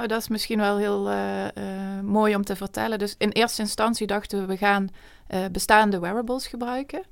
Oh, 0.00 0.06
dat 0.06 0.20
is 0.20 0.28
misschien 0.28 0.58
wel 0.58 0.76
heel 0.76 1.10
mooi 2.02 2.34
om 2.34 2.44
te 2.44 2.56
vertellen. 2.56 2.98
Dus 2.98 3.14
in 3.18 3.30
eerste 3.30 3.62
instantie 3.62 4.06
dachten 4.06 4.40
we, 4.40 4.46
we 4.46 4.56
gaan 4.56 4.88
bestaande 5.52 5.98
wearables 5.98 6.46
gebruiken. 6.46 7.02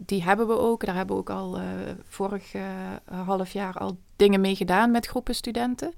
die 0.00 0.22
hebben 0.22 0.46
we 0.46 0.58
ook. 0.58 0.84
Daar 0.84 0.94
hebben 0.94 1.16
we 1.16 1.20
ook 1.20 1.30
al 1.30 1.58
vorig 2.08 2.52
half 3.10 3.52
jaar 3.52 3.74
al 3.74 3.98
dingen 4.16 4.40
mee 4.40 4.56
gedaan 4.56 4.90
met 4.90 5.06
groepen 5.06 5.34
studenten. 5.34 5.92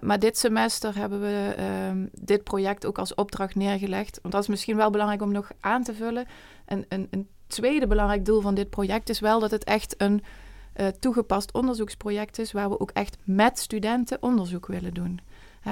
Maar 0.00 0.18
dit 0.18 0.38
semester 0.38 0.96
hebben 0.96 1.20
we 1.20 1.54
uh, 1.58 2.06
dit 2.12 2.44
project 2.44 2.86
ook 2.86 2.98
als 2.98 3.14
opdracht 3.14 3.54
neergelegd. 3.54 4.18
Want 4.22 4.34
dat 4.34 4.42
is 4.42 4.48
misschien 4.48 4.76
wel 4.76 4.90
belangrijk 4.90 5.22
om 5.22 5.32
nog 5.32 5.50
aan 5.60 5.82
te 5.82 5.94
vullen. 5.94 6.26
En 6.64 6.84
een, 6.88 7.08
een 7.10 7.28
tweede 7.46 7.86
belangrijk 7.86 8.24
doel 8.24 8.40
van 8.40 8.54
dit 8.54 8.70
project 8.70 9.08
is 9.08 9.20
wel 9.20 9.40
dat 9.40 9.50
het 9.50 9.64
echt 9.64 9.94
een 9.98 10.22
uh, 10.80 10.86
toegepast 10.86 11.52
onderzoeksproject 11.52 12.38
is, 12.38 12.52
waar 12.52 12.68
we 12.68 12.80
ook 12.80 12.90
echt 12.90 13.16
met 13.24 13.58
studenten 13.58 14.22
onderzoek 14.22 14.66
willen 14.66 14.94
doen. 14.94 15.20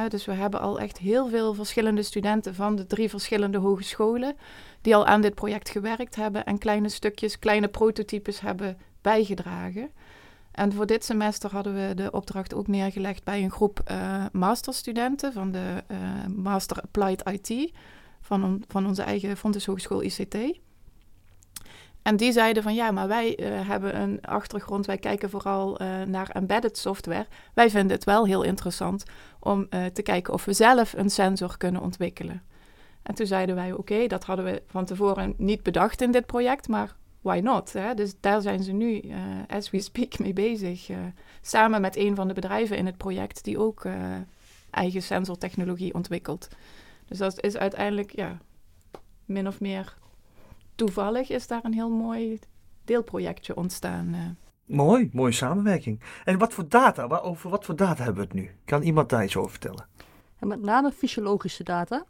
dus 0.08 0.24
we 0.24 0.32
hebben 0.32 0.60
al 0.60 0.80
echt 0.80 0.98
heel 0.98 1.28
veel 1.28 1.54
verschillende 1.54 2.02
studenten 2.02 2.54
van 2.54 2.76
de 2.76 2.86
drie 2.86 3.08
verschillende 3.08 3.58
hogescholen 3.58 4.36
die 4.80 4.96
al 4.96 5.06
aan 5.06 5.20
dit 5.20 5.34
project 5.34 5.70
gewerkt 5.70 6.16
hebben 6.16 6.44
en 6.44 6.58
kleine 6.58 6.88
stukjes, 6.88 7.38
kleine 7.38 7.68
prototypes 7.68 8.40
hebben 8.40 8.78
bijgedragen. 9.00 9.90
En 10.56 10.72
voor 10.72 10.86
dit 10.86 11.04
semester 11.04 11.50
hadden 11.50 11.74
we 11.74 11.94
de 11.94 12.10
opdracht 12.10 12.54
ook 12.54 12.66
neergelegd 12.66 13.24
bij 13.24 13.42
een 13.42 13.50
groep 13.50 13.80
uh, 13.90 14.24
masterstudenten 14.32 15.32
van 15.32 15.52
de 15.52 15.84
uh, 15.90 15.98
Master 16.36 16.80
Applied 16.80 17.22
IT 17.30 17.72
van, 18.20 18.62
van 18.68 18.86
onze 18.86 19.02
eigen 19.02 19.36
Fontes 19.36 19.66
Hogeschool 19.66 20.02
ICT. 20.02 20.36
En 22.06 22.16
die 22.16 22.32
zeiden 22.32 22.62
van 22.62 22.74
ja, 22.74 22.90
maar 22.90 23.08
wij 23.08 23.38
uh, 23.38 23.68
hebben 23.68 24.00
een 24.00 24.20
achtergrond, 24.20 24.86
wij 24.86 24.98
kijken 24.98 25.30
vooral 25.30 25.78
naar 26.06 26.30
embedded 26.30 26.78
software. 26.78 27.26
Wij 27.54 27.70
vinden 27.70 27.96
het 27.96 28.04
wel 28.04 28.26
heel 28.26 28.42
interessant 28.42 29.04
om 29.40 29.68
te 29.68 30.02
kijken 30.02 30.32
of 30.32 30.44
we 30.44 30.52
zelf 30.52 30.92
een 30.92 31.10
sensor 31.10 31.56
kunnen 31.56 31.82
ontwikkelen. 31.82 32.42
En 33.02 33.14
toen 33.14 33.26
zeiden 33.26 33.54
wij 33.54 33.72
oké, 33.72 34.06
dat 34.06 34.24
hadden 34.24 34.44
we 34.44 34.62
van 34.66 34.84
tevoren 34.84 35.34
niet 35.36 35.62
bedacht 35.62 36.02
in 36.02 36.10
dit 36.10 36.26
project, 36.26 36.68
maar 36.68 36.96
why 37.20 37.40
not? 37.42 37.72
Hè? 37.72 37.94
Dus 37.94 38.14
daar 38.20 38.40
zijn 38.40 38.62
ze 38.62 38.72
nu, 38.72 39.02
as 39.48 39.70
we 39.70 39.80
speak, 39.80 40.18
mee 40.18 40.32
bezig. 40.32 40.88
Samen 41.40 41.80
met 41.80 41.96
een 41.96 42.14
van 42.14 42.28
de 42.28 42.34
bedrijven 42.34 42.76
in 42.76 42.86
het 42.86 42.96
project 42.96 43.44
die 43.44 43.58
ook 43.58 43.86
eigen 44.70 45.02
sensortechnologie 45.02 45.94
ontwikkelt. 45.94 46.48
Dus 47.06 47.18
dat 47.18 47.42
is 47.42 47.56
uiteindelijk, 47.56 48.16
ja, 48.16 48.38
min 49.24 49.46
of 49.46 49.60
meer 49.60 49.96
toevallig 50.76 51.30
is 51.30 51.46
daar 51.46 51.64
een 51.64 51.74
heel 51.74 51.90
mooi 51.90 52.38
deelprojectje 52.84 53.56
ontstaan. 53.56 54.36
Mooi, 54.64 55.10
mooie 55.12 55.32
samenwerking. 55.32 56.00
En 56.24 56.38
wat 56.38 56.52
voor 56.52 56.68
data, 56.68 57.06
over 57.06 57.50
wat 57.50 57.64
voor 57.64 57.76
data 57.76 58.04
hebben 58.04 58.22
we 58.22 58.28
het 58.28 58.32
nu? 58.32 58.50
Kan 58.64 58.82
iemand 58.82 59.08
daar 59.08 59.24
iets 59.24 59.36
over 59.36 59.50
vertellen? 59.50 59.86
En 60.38 60.48
met 60.48 60.62
name 60.62 60.92
fysiologische 60.92 61.64
data. 61.64 62.04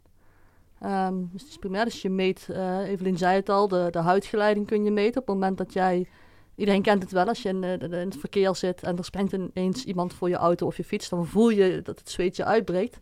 Um, 0.84 1.28
dus 1.32 1.42
het 1.42 1.50
is 1.50 1.56
primair, 1.56 1.84
dus 1.84 2.02
je 2.02 2.10
meet, 2.10 2.46
uh, 2.50 2.88
Evelien 2.88 3.18
zei 3.18 3.36
het 3.36 3.48
al, 3.48 3.68
de, 3.68 3.88
de 3.90 3.98
huidgeleiding 3.98 4.66
kun 4.66 4.84
je 4.84 4.90
meten. 4.90 5.20
Op 5.20 5.26
het 5.26 5.36
moment 5.36 5.58
dat 5.58 5.72
jij, 5.72 6.06
iedereen 6.54 6.82
kent 6.82 7.02
het 7.02 7.12
wel, 7.12 7.26
als 7.26 7.42
je 7.42 7.48
in, 7.48 7.64
in 7.64 7.92
het 7.92 8.16
verkeer 8.16 8.54
zit 8.54 8.82
en 8.82 8.96
er 8.96 9.04
springt 9.04 9.32
ineens 9.32 9.84
iemand 9.84 10.14
voor 10.14 10.28
je 10.28 10.36
auto 10.36 10.66
of 10.66 10.76
je 10.76 10.84
fiets, 10.84 11.08
dan 11.08 11.26
voel 11.26 11.48
je 11.48 11.82
dat 11.82 11.98
het 11.98 12.10
zweetje 12.10 12.44
uitbreekt. 12.44 12.98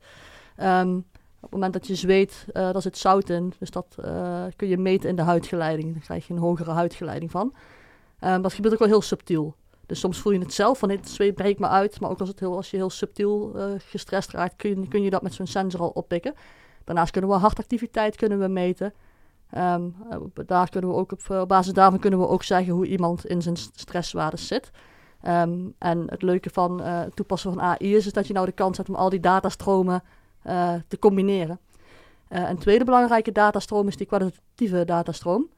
Um, 0.62 1.04
op 1.45 1.51
het 1.51 1.61
moment 1.61 1.73
dat 1.73 1.87
je 1.87 1.95
zweet, 1.95 2.45
uh, 2.49 2.53
daar 2.53 2.83
zit 2.83 2.99
zout 2.99 3.29
in, 3.29 3.53
dus 3.59 3.71
dat 3.71 3.97
uh, 4.05 4.45
kun 4.57 4.69
je 4.69 4.79
meten 4.79 5.09
in 5.09 5.17
de 5.17 5.23
huidgeleiding. 5.23 5.93
Dan 5.93 6.03
krijg 6.03 6.27
je 6.27 6.33
een 6.35 6.39
hogere 6.41 6.71
huidgeleiding 6.71 7.31
van. 7.31 7.55
Um, 8.21 8.43
dat 8.43 8.53
gebeurt 8.53 8.75
ook 8.75 8.81
wel 8.81 8.89
heel 8.89 9.03
subtiel. 9.03 9.55
Dus 9.87 10.01
soms 10.01 10.19
voel 10.19 10.33
je 10.33 10.39
het 10.39 10.53
zelf 10.53 10.79
van 10.79 10.91
het 10.91 11.09
zweet 11.09 11.35
breekt 11.35 11.59
me 11.59 11.69
uit, 11.69 12.01
maar 12.01 12.11
ook 12.11 12.21
als, 12.21 12.29
het 12.29 12.41
heel, 12.41 12.57
als 12.57 12.71
je 12.71 12.77
heel 12.77 12.91
subtiel 12.91 13.57
gestrest 13.79 14.31
raakt, 14.31 14.57
kun 14.57 14.81
je, 14.81 14.89
kun 14.89 15.03
je 15.03 15.11
dat 15.11 15.23
met 15.23 15.35
zo'n 15.35 15.47
sensor 15.47 15.81
al 15.81 15.89
oppikken. 15.89 16.35
Daarnaast 16.85 17.11
kunnen 17.11 17.31
we 17.31 17.37
hartactiviteit 17.37 18.17
kunnen 18.17 18.39
we 18.39 18.49
meten. 18.49 18.95
Um, 19.57 19.95
daar 20.47 20.69
kunnen 20.69 20.91
we 20.91 20.97
ook 20.97 21.13
op, 21.13 21.45
basis 21.49 21.73
daarvan 21.73 21.99
kunnen 21.99 22.21
we 22.21 22.29
ook 22.29 22.43
zeggen 22.43 22.73
hoe 22.73 22.87
iemand 22.87 23.27
in 23.27 23.43
zijn 23.43 23.57
stresswaardes 23.57 24.47
zit. 24.47 24.71
Um, 25.29 25.75
en 25.79 26.05
het 26.11 26.23
leuke 26.23 26.51
van 26.51 26.81
uh, 26.81 27.01
het 27.01 27.17
toepassen 27.17 27.53
van 27.53 27.63
AI 27.63 27.95
is, 27.97 28.07
is 28.07 28.13
dat 28.13 28.27
je 28.27 28.33
nou 28.33 28.47
de 28.47 28.53
kans 28.53 28.77
hebt 28.77 28.89
om 28.89 28.95
al 28.95 29.09
die 29.09 29.21
datastromen 29.21 30.03
uh, 30.47 30.75
te 30.89 30.99
combineren. 30.99 31.59
Uh, 32.29 32.49
een 32.49 32.59
tweede 32.59 32.85
belangrijke 32.85 33.33
datastroom 33.33 33.89
is 33.89 33.97
die 33.97 34.07
kwalitatieve 34.07 34.85
datastroom. 34.85 35.49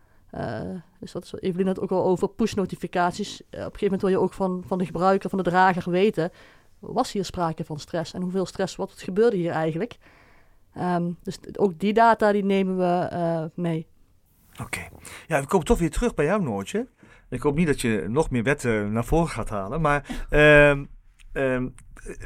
dus 1.00 1.12
dat 1.12 1.24
is 1.24 1.34
Evelien 1.40 1.66
het 1.66 1.80
ook 1.80 1.90
al 1.90 2.04
over 2.04 2.28
push-notificaties. 2.28 3.40
op 3.40 3.46
een 3.50 3.58
gegeven 3.58 3.82
moment 3.82 4.00
wil 4.00 4.10
je 4.10 4.18
ook 4.18 4.32
van, 4.32 4.62
van 4.66 4.78
de 4.78 4.86
gebruiker, 4.86 5.30
van 5.30 5.38
de 5.38 5.50
drager 5.50 5.90
weten... 5.90 6.30
was 6.78 7.12
hier 7.12 7.24
sprake 7.24 7.64
van 7.64 7.78
stress 7.78 8.12
en 8.12 8.22
hoeveel 8.22 8.46
stress, 8.46 8.76
wat 8.76 8.92
gebeurde 8.96 9.36
hier 9.36 9.52
eigenlijk... 9.52 9.98
Um, 10.80 11.16
dus 11.22 11.38
ook 11.52 11.78
die 11.78 11.92
data 11.92 12.32
die 12.32 12.44
nemen 12.44 12.76
we 12.76 13.08
uh, 13.12 13.44
mee. 13.54 13.86
Oké. 14.60 14.88
Ja, 15.26 15.40
we 15.40 15.46
komen 15.46 15.66
toch 15.66 15.78
weer 15.78 15.90
terug 15.90 16.14
bij 16.14 16.24
jou, 16.24 16.42
Noortje. 16.42 16.86
Ik 17.28 17.42
hoop 17.42 17.56
niet 17.56 17.66
dat 17.66 17.80
je 17.80 18.04
nog 18.08 18.30
meer 18.30 18.42
wetten 18.42 18.92
naar 18.92 19.04
voren 19.04 19.28
gaat 19.28 19.48
halen. 19.48 19.80
Maar 19.80 20.26
um, 20.30 20.88
um, 21.36 21.74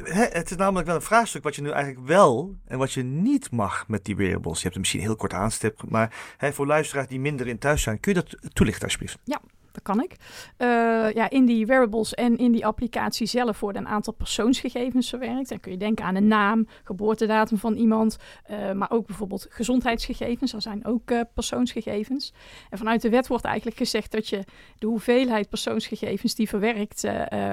het 0.03 0.51
is 0.51 0.57
namelijk 0.57 0.87
wel 0.87 0.95
een 0.95 1.01
vraagstuk 1.01 1.43
wat 1.43 1.55
je 1.55 1.61
nu 1.61 1.69
eigenlijk 1.69 2.07
wel 2.07 2.55
en 2.65 2.77
wat 2.77 2.91
je 2.93 3.03
niet 3.03 3.51
mag 3.51 3.87
met 3.87 4.05
die 4.05 4.15
wearables. 4.15 4.55
Je 4.55 4.61
hebt 4.61 4.73
het 4.73 4.77
misschien 4.77 5.01
heel 5.01 5.15
kort 5.15 5.33
aanstipt, 5.33 5.89
maar 5.89 6.13
voor 6.37 6.67
luisteraars 6.67 7.07
die 7.07 7.19
minder 7.19 7.47
in 7.47 7.57
thuis 7.57 7.81
zijn, 7.81 7.99
kun 7.99 8.13
je 8.13 8.23
dat 8.23 8.53
toelichten 8.53 8.83
alsjeblieft? 8.83 9.17
Ja, 9.23 9.41
dat 9.71 9.83
kan 9.83 10.03
ik. 10.03 10.15
Uh, 10.57 10.67
ja, 11.13 11.29
in 11.29 11.45
die 11.45 11.65
wearables 11.65 12.13
en 12.13 12.37
in 12.37 12.51
die 12.51 12.65
applicatie 12.65 13.27
zelf 13.27 13.59
worden 13.59 13.81
een 13.81 13.87
aantal 13.87 14.13
persoonsgegevens 14.13 15.09
verwerkt. 15.09 15.51
En 15.51 15.59
kun 15.59 15.71
je 15.71 15.77
denken 15.77 16.05
aan 16.05 16.15
een 16.15 16.27
naam, 16.27 16.67
geboortedatum 16.83 17.57
van 17.57 17.75
iemand, 17.75 18.17
uh, 18.51 18.71
maar 18.71 18.91
ook 18.91 19.07
bijvoorbeeld 19.07 19.47
gezondheidsgegevens. 19.49 20.51
Dat 20.51 20.61
zijn 20.61 20.85
ook 20.85 21.11
uh, 21.11 21.21
persoonsgegevens. 21.33 22.33
En 22.69 22.77
vanuit 22.77 23.01
de 23.01 23.09
wet 23.09 23.27
wordt 23.27 23.45
eigenlijk 23.45 23.77
gezegd 23.77 24.11
dat 24.11 24.27
je 24.27 24.43
de 24.77 24.87
hoeveelheid 24.87 25.49
persoonsgegevens 25.49 26.35
die 26.35 26.49
verwerkt 26.49 27.07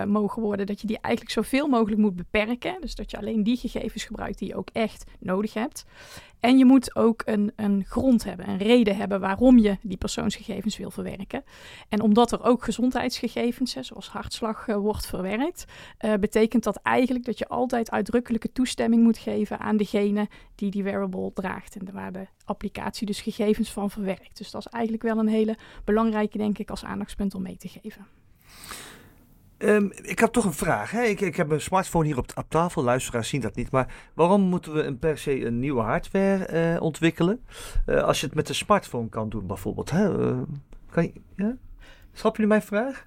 mogen 0.07 0.43
worden, 0.43 0.67
dat 0.67 0.81
je 0.81 0.87
die 0.87 0.99
eigenlijk 1.01 1.35
zoveel 1.35 1.69
mogelijk 1.69 2.01
moet 2.01 2.17
beperken. 2.17 2.77
Dus 2.81 2.95
dat 2.95 3.11
je 3.11 3.17
alleen 3.17 3.43
die 3.43 3.57
gegevens 3.57 4.05
gebruikt 4.05 4.39
die 4.39 4.49
je 4.49 4.57
ook 4.57 4.69
echt 4.73 5.05
nodig 5.19 5.55
hebt. 5.55 5.85
En 6.41 6.59
je 6.59 6.65
moet 6.65 6.97
ook 6.97 7.23
een, 7.25 7.53
een 7.57 7.85
grond 7.89 8.25
hebben, 8.25 8.49
een 8.49 8.59
reden 8.59 8.97
hebben 8.97 9.21
waarom 9.21 9.59
je 9.59 9.77
die 9.83 9.97
persoonsgegevens 9.97 10.77
wil 10.77 10.91
verwerken. 10.91 11.45
En 11.89 12.01
omdat 12.01 12.33
er 12.33 12.45
ook 12.45 12.65
gezondheidsgegevens, 12.65 13.77
zoals 13.81 14.09
hartslag, 14.09 14.69
uh, 14.69 14.77
wordt 14.77 15.07
verwerkt, 15.07 15.65
uh, 16.01 16.15
betekent 16.15 16.65
dat 16.65 16.77
eigenlijk 16.83 17.25
dat 17.25 17.39
je 17.39 17.49
altijd 17.49 17.91
uitdrukkelijke 17.91 18.53
toestemming 18.53 19.03
moet 19.03 19.19
geven 19.19 19.59
aan 19.59 19.77
degene 19.77 20.29
die 20.55 20.71
die 20.71 20.83
wearable 20.83 21.33
draagt 21.35 21.77
en 21.77 21.93
waar 21.93 22.13
de 22.13 22.27
applicatie 22.45 23.07
dus 23.07 23.21
gegevens 23.21 23.73
van 23.73 23.91
verwerkt. 23.91 24.39
Dus 24.39 24.51
dat 24.51 24.67
is 24.67 24.73
eigenlijk 24.73 25.03
wel 25.03 25.19
een 25.19 25.29
hele 25.29 25.57
belangrijke, 25.85 26.39
denk 26.39 26.59
ik, 26.59 26.71
als 26.71 26.85
aandachtspunt 26.85 27.35
om 27.35 27.43
mee 27.43 27.57
te 27.57 27.69
geven. 27.69 28.07
Um, 29.59 29.93
ik 30.03 30.19
heb 30.19 30.31
toch 30.31 30.45
een 30.45 30.53
vraag. 30.53 30.91
Hè? 30.91 31.03
Ik, 31.03 31.21
ik 31.21 31.37
heb 31.37 31.51
een 31.51 31.61
smartphone 31.61 32.07
hier 32.07 32.19
op, 32.19 32.45
tafel. 32.49 32.83
Luisteraars 32.83 33.29
zien 33.29 33.41
dat 33.41 33.55
niet. 33.55 33.71
Maar 33.71 33.95
waarom 34.15 34.41
moeten 34.41 34.75
we 34.75 34.83
een 34.83 34.99
per 34.99 35.19
se 35.19 35.45
een 35.45 35.59
nieuwe 35.59 35.81
hardware 35.81 36.73
uh, 36.75 36.83
ontwikkelen? 36.83 37.45
Uh, 37.87 38.03
als 38.03 38.21
je 38.21 38.27
het 38.27 38.35
met 38.35 38.47
de 38.47 38.53
smartphone 38.53 39.09
kan 39.09 39.29
doen, 39.29 39.47
bijvoorbeeld. 39.47 39.91
Hè? 39.91 40.19
Uh, 40.19 40.39
je, 40.95 41.13
ja? 41.37 41.57
Jullie 42.23 42.47
mijn 42.47 42.63
vraag? 42.63 43.07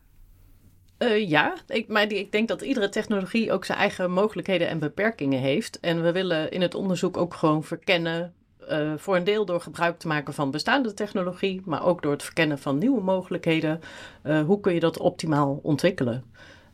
ja, 1.27 1.55
ik, 1.67 1.87
maar 1.87 2.07
die, 2.07 2.19
ik 2.19 2.31
denk 2.31 2.47
dat 2.47 2.61
iedere 2.61 2.89
technologie 2.89 3.51
ook 3.51 3.65
zijn 3.65 3.77
eigen 3.77 4.11
mogelijkheden 4.11 4.67
en 4.67 4.79
beperkingen 4.79 5.39
heeft. 5.39 5.79
En 5.79 6.03
we 6.03 6.11
willen 6.11 6.51
in 6.51 6.61
het 6.61 6.75
onderzoek 6.75 7.17
ook 7.17 7.33
gewoon 7.33 7.63
verkennen 7.63 8.33
uh, 8.69 8.93
voor 8.97 9.15
een 9.15 9.23
deel 9.23 9.45
door 9.45 9.61
gebruik 9.61 9.99
te 9.99 10.07
maken 10.07 10.33
van 10.33 10.51
bestaande 10.51 10.93
technologie, 10.93 11.61
maar 11.65 11.85
ook 11.85 12.01
door 12.01 12.11
het 12.11 12.23
verkennen 12.23 12.59
van 12.59 12.77
nieuwe 12.77 13.01
mogelijkheden. 13.01 13.81
Uh, 14.23 14.41
hoe 14.41 14.59
kun 14.59 14.73
je 14.73 14.79
dat 14.79 14.97
optimaal 14.97 15.59
ontwikkelen? 15.63 16.23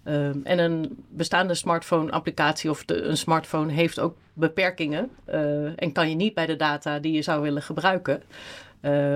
Uh, 0.03 0.27
en 0.27 0.59
een 0.59 1.03
bestaande 1.09 1.53
smartphone-applicatie 1.53 2.69
of 2.69 2.85
de, 2.85 3.01
een 3.01 3.17
smartphone 3.17 3.73
heeft 3.73 3.99
ook 3.99 4.17
beperkingen 4.33 5.09
en 5.75 5.91
kan 5.91 6.09
je 6.09 6.15
niet 6.15 6.33
bij 6.33 6.45
de 6.45 6.55
data 6.55 6.99
die 6.99 7.13
je 7.13 7.21
zou 7.21 7.41
willen 7.41 7.61
gebruiken. 7.61 8.21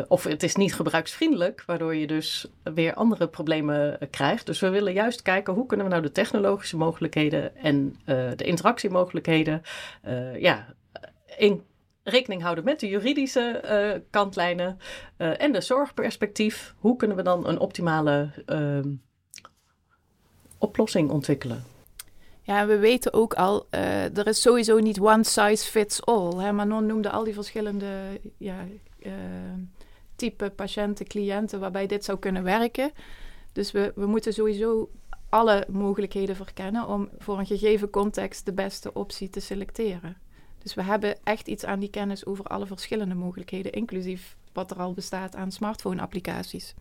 of 0.08 0.24
het 0.24 0.44
is 0.44 0.56
niet 0.56 0.76
gebruiksvriendelijk, 0.76 1.64
waardoor 1.66 1.96
je 1.96 2.08
dus 2.08 2.48
weer 2.64 2.94
andere 2.94 3.28
problemen 3.28 3.98
krijgt. 4.10 4.46
Dus 4.46 4.60
we 4.60 4.70
willen 4.70 4.94
juist 4.94 5.22
kijken 5.22 5.54
hoe 5.54 5.66
kunnen 5.66 5.86
we 5.86 5.92
nou 5.92 6.04
de 6.04 6.12
technologische 6.12 6.78
mogelijkheden 6.78 7.56
en 7.56 7.96
de 8.36 8.44
interactiemogelijkheden 8.44 9.62
ja, 10.40 10.66
in 11.38 11.64
rekening 12.04 12.42
houden 12.42 12.64
met 12.64 12.80
de 12.80 12.88
juridische 12.88 13.42
eh, 13.42 14.00
kantlijnen 14.10 14.80
eh, 15.18 15.42
en 15.42 15.52
de 15.52 15.62
zorgperspectief. 15.62 16.76
Hoe 16.78 16.96
kunnen 16.96 17.18
we 17.18 17.24
dan 17.24 17.48
een 17.48 17.60
optimale 17.60 18.30
ehm, 18.46 18.90
oplossing 20.58 21.10
ontwikkelen? 21.10 21.64
Ja, 22.42 22.66
we 22.66 22.78
weten 22.78 23.14
ook 23.14 23.34
al, 23.34 23.66
uh, 23.72 24.18
er 24.18 24.28
is 24.28 24.42
sowieso 24.42 24.80
niet 24.80 25.00
one 25.00 25.24
size 25.24 25.66
fits 25.66 26.06
all. 26.06 26.36
Hè? 26.38 26.52
Manon 26.52 26.86
noemde 26.86 27.10
al 27.10 27.24
die 27.24 27.34
verschillende 27.34 28.20
ja, 28.38 28.66
uh, 29.00 29.14
type 30.16 30.50
patiënten, 30.50 31.08
cliënten 31.08 31.60
waarbij 31.60 31.88
dit 31.88 32.06
zou 32.06 32.20
kunnen 32.20 32.44
werken. 32.44 32.92
Dus 33.52 33.72
we, 33.72 33.92
we 33.96 34.06
moeten 34.06 34.34
sowieso 34.34 34.90
alle 35.30 35.66
mogelijkheden 35.70 36.36
verkennen 36.36 36.88
om 36.88 37.10
voor 37.18 37.40
een 37.40 37.46
gegeven 37.46 37.90
context 37.90 38.46
de 38.46 38.54
beste 38.54 38.94
optie 38.94 39.30
te 39.30 39.40
selecteren. 39.40 40.18
Dus 40.64 40.74
we 40.74 40.84
hebben 40.84 41.18
echt 41.24 41.48
iets 41.48 41.66
aan 41.66 41.80
die 41.80 41.90
kennis 41.90 42.26
over 42.26 42.46
alle 42.46 42.66
verschillende 42.66 43.16
mogelijkheden, 43.16 43.72
inclusief 43.72 44.36
wat 44.54 44.72
er 44.72 44.78
al 44.78 44.94
bestaat 44.94 45.36
aan 45.36 45.52
smartphone-applicaties. 45.52 46.74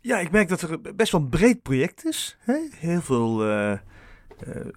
Ja, 0.00 0.18
ik 0.18 0.30
merk 0.30 0.48
dat 0.48 0.62
er 0.62 0.80
best 0.96 1.12
wel 1.12 1.20
een 1.20 1.28
breed 1.28 1.62
project 1.62 2.04
is. 2.04 2.36
Hè? 2.40 2.56
Heel 2.76 3.00
veel 3.00 3.46
uh, 3.46 3.70
uh, 3.70 3.78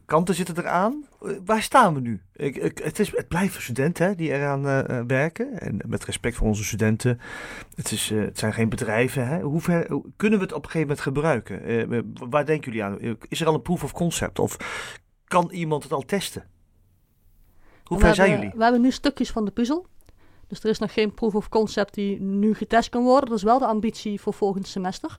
kanten 0.05 0.36
zitten 0.36 0.58
eraan. 0.58 1.05
Uh, 1.22 1.38
waar 1.46 1.62
staan 1.62 1.93
we 1.93 2.00
nu? 2.00 2.22
Ik, 2.34 2.77
het, 2.84 3.00
is, 3.00 3.15
het 3.15 3.27
blijven 3.27 3.62
studenten 3.62 4.05
hè, 4.05 4.15
die 4.15 4.31
eraan 4.31 4.62
werken. 5.08 5.60
En 5.60 5.79
met 5.88 6.05
respect 6.05 6.36
voor 6.36 6.48
onze 6.48 6.63
studenten. 6.63 7.19
Het, 7.75 7.91
is, 7.91 8.10
het 8.10 8.39
zijn 8.39 8.53
geen 8.53 8.69
bedrijven. 8.69 9.27
Hè? 9.27 9.41
Hoe 9.41 9.62
ver, 9.62 10.01
kunnen 10.15 10.39
we 10.39 10.46
het 10.46 10.53
op 10.53 10.63
een 10.63 10.72
gegeven 10.72 10.88
moment 10.88 11.00
gebruiken? 11.00 12.29
waar 12.29 12.46
denken 12.46 12.72
jullie 12.72 12.84
aan? 12.84 13.17
Is 13.27 13.41
er 13.41 13.48
al 13.48 13.53
een 13.53 13.62
proof 13.62 13.84
of 13.84 13.91
concept? 13.91 14.39
Of 14.39 14.58
kan 15.27 15.50
iemand 15.51 15.84
het 15.84 15.91
al 15.91 16.05
testen? 16.05 16.43
Hoe 17.89 18.00
ver 18.00 18.15
zijn 18.15 18.31
jullie? 18.31 18.51
We 18.55 18.63
hebben 18.63 18.81
nu 18.81 18.91
stukjes 18.91 19.31
van 19.31 19.46
de 19.46 19.51
puzzel. 19.51 19.86
Dus 20.48 20.63
er 20.63 20.69
is 20.69 20.79
nog 20.79 20.93
geen 20.93 21.13
proof 21.13 21.36
of 21.36 21.50
concept 21.50 21.93
die 21.93 22.22
nu 22.22 22.53
getest 22.53 22.89
kan 22.89 23.03
worden. 23.03 23.29
Dat 23.29 23.38
is 23.38 23.43
wel 23.43 23.60
de 23.60 23.65
ambitie 23.65 24.22
voor 24.22 24.34
volgend 24.34 24.67
semester. 24.67 25.17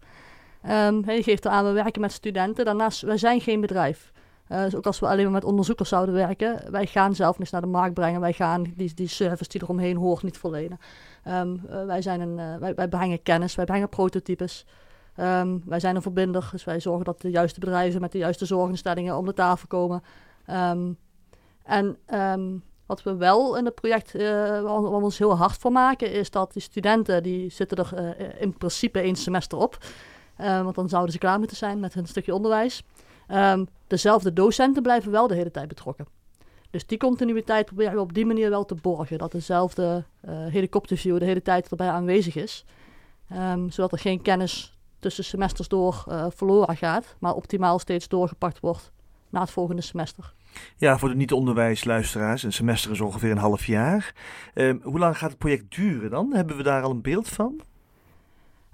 Um, 0.69 1.11
je 1.11 1.23
geeft 1.23 1.47
aan, 1.47 1.65
we 1.65 1.73
werken 1.73 2.01
met 2.01 2.13
studenten. 2.13 2.65
Daarnaast, 2.65 3.01
wij 3.01 3.19
zijn 3.19 3.41
geen 3.41 3.61
bedrijf. 3.61 4.13
Uh, 4.49 4.63
dus 4.63 4.75
ook 4.75 4.87
als 4.87 5.01
we 5.01 5.07
alleen 5.07 5.25
maar 5.25 5.33
met 5.33 5.45
onderzoekers 5.45 5.89
zouden 5.89 6.15
werken, 6.15 6.71
wij 6.71 6.87
gaan 6.87 7.15
zelf 7.15 7.39
niks 7.39 7.51
naar 7.51 7.61
de 7.61 7.67
markt 7.67 7.95
brengen. 7.95 8.21
Wij 8.21 8.33
gaan 8.33 8.73
die, 8.77 8.95
die 8.95 9.09
service 9.09 9.51
die 9.51 9.63
eromheen 9.63 9.97
hoort 9.97 10.23
niet 10.23 10.39
verlenen. 10.39 10.79
Um, 11.29 11.61
uh, 11.71 11.85
wij, 11.85 12.03
zijn 12.03 12.21
een, 12.21 12.39
uh, 12.39 12.57
wij, 12.57 12.75
wij, 12.75 12.89
brengen 12.89 13.23
kennis, 13.23 13.55
wij 13.55 13.65
brengen 13.65 13.89
prototypes. 13.89 14.67
Um, 15.17 15.63
wij 15.67 15.81
zijn 15.81 15.97
een 15.97 16.03
verbinder, 16.03 16.49
dus 16.53 16.65
wij 16.65 16.81
zorgen 16.81 17.05
dat 17.05 17.21
de 17.21 17.31
juiste 17.31 17.61
bedrijven 17.61 18.01
met 18.01 18.13
de 18.13 18.19
juiste 18.19 18.47
zorginstellingen 18.47 19.17
om 19.17 19.27
de 19.27 19.35
tafel 19.35 19.67
komen. 19.67 20.03
En 21.63 21.99
wat 22.87 23.03
we 23.03 23.17
wel 23.17 23.57
in 23.57 23.65
het 23.65 23.75
project, 23.75 24.15
uh, 24.15 24.23
waar 24.63 24.83
we 24.83 24.89
ons 24.89 25.19
heel 25.19 25.37
hard 25.37 25.57
voor 25.57 25.73
maken, 25.73 26.13
is 26.13 26.31
dat 26.31 26.53
die 26.53 26.63
studenten, 26.63 27.23
die 27.23 27.51
zitten 27.51 27.79
er 27.79 28.19
uh, 28.19 28.41
in 28.41 28.53
principe 28.53 29.01
één 29.01 29.17
semester 29.17 29.59
op. 29.59 29.79
Uh, 30.41 30.63
want 30.63 30.75
dan 30.75 30.89
zouden 30.89 31.13
ze 31.13 31.19
klaar 31.19 31.39
moeten 31.39 31.57
zijn 31.57 31.81
met 31.81 31.95
hun 31.95 32.07
stukje 32.07 32.35
onderwijs. 32.35 32.83
Um, 33.29 33.69
dezelfde 33.87 34.33
docenten 34.33 34.83
blijven 34.83 35.11
wel 35.11 35.27
de 35.27 35.35
hele 35.35 35.51
tijd 35.51 35.69
betrokken. 35.69 36.07
Dus 36.71 36.87
die 36.87 36.99
continuïteit 36.99 37.67
proberen 37.67 37.95
we 37.95 38.01
op 38.01 38.15
die 38.15 38.27
manier 38.27 38.51
wel 38.51 38.65
te 38.65 38.75
borgen. 38.75 39.19
Dat 39.19 39.33
dezelfde 39.33 40.05
helikopterview 40.27 41.19
de 41.19 41.25
hele 41.25 41.43
tijd 41.43 41.71
erbij 41.71 41.89
aanwezig 41.89 42.37
is. 42.37 42.65
Zodat 43.69 43.93
er 43.93 43.99
geen 43.99 44.23
kennis 44.23 44.79
tussen 44.99 45.25
semesters 45.25 45.69
door 45.69 46.05
verloren 46.29 46.77
gaat. 46.77 47.15
Maar 47.19 47.35
optimaal 47.35 47.79
steeds 47.79 48.09
doorgepakt 48.09 48.61
wordt 48.61 48.91
na 49.29 49.41
het 49.41 49.51
volgende 49.51 49.83
semester. 49.83 50.35
Ja, 50.77 50.99
voor 50.99 51.09
de 51.09 51.15
niet-onderwijsluisteraars, 51.15 52.43
een 52.43 52.53
semester 52.53 52.91
is 52.91 53.01
ongeveer 53.01 53.31
een 53.31 53.39
half 53.39 53.67
jaar. 53.67 54.15
Um, 54.55 54.81
hoe 54.83 54.99
lang 54.99 55.19
gaat 55.19 55.31
het 55.31 55.39
project 55.39 55.77
duren 55.77 56.11
dan? 56.11 56.35
Hebben 56.35 56.57
we 56.57 56.63
daar 56.63 56.83
al 56.83 56.91
een 56.91 57.03
beeld 57.03 57.29
van? 57.29 57.61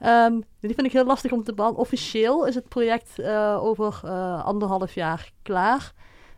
Um, 0.05 0.45
die 0.61 0.75
vind 0.75 0.87
ik 0.87 0.93
heel 0.93 1.05
lastig 1.05 1.33
om 1.33 1.43
te 1.43 1.55
beantwoorden. 1.55 1.93
Officieel 1.93 2.47
is 2.47 2.55
het 2.55 2.69
project 2.69 3.19
uh, 3.19 3.59
over 3.61 4.01
uh, 4.05 4.45
anderhalf 4.45 4.95
jaar 4.95 5.31
klaar. 5.43 5.93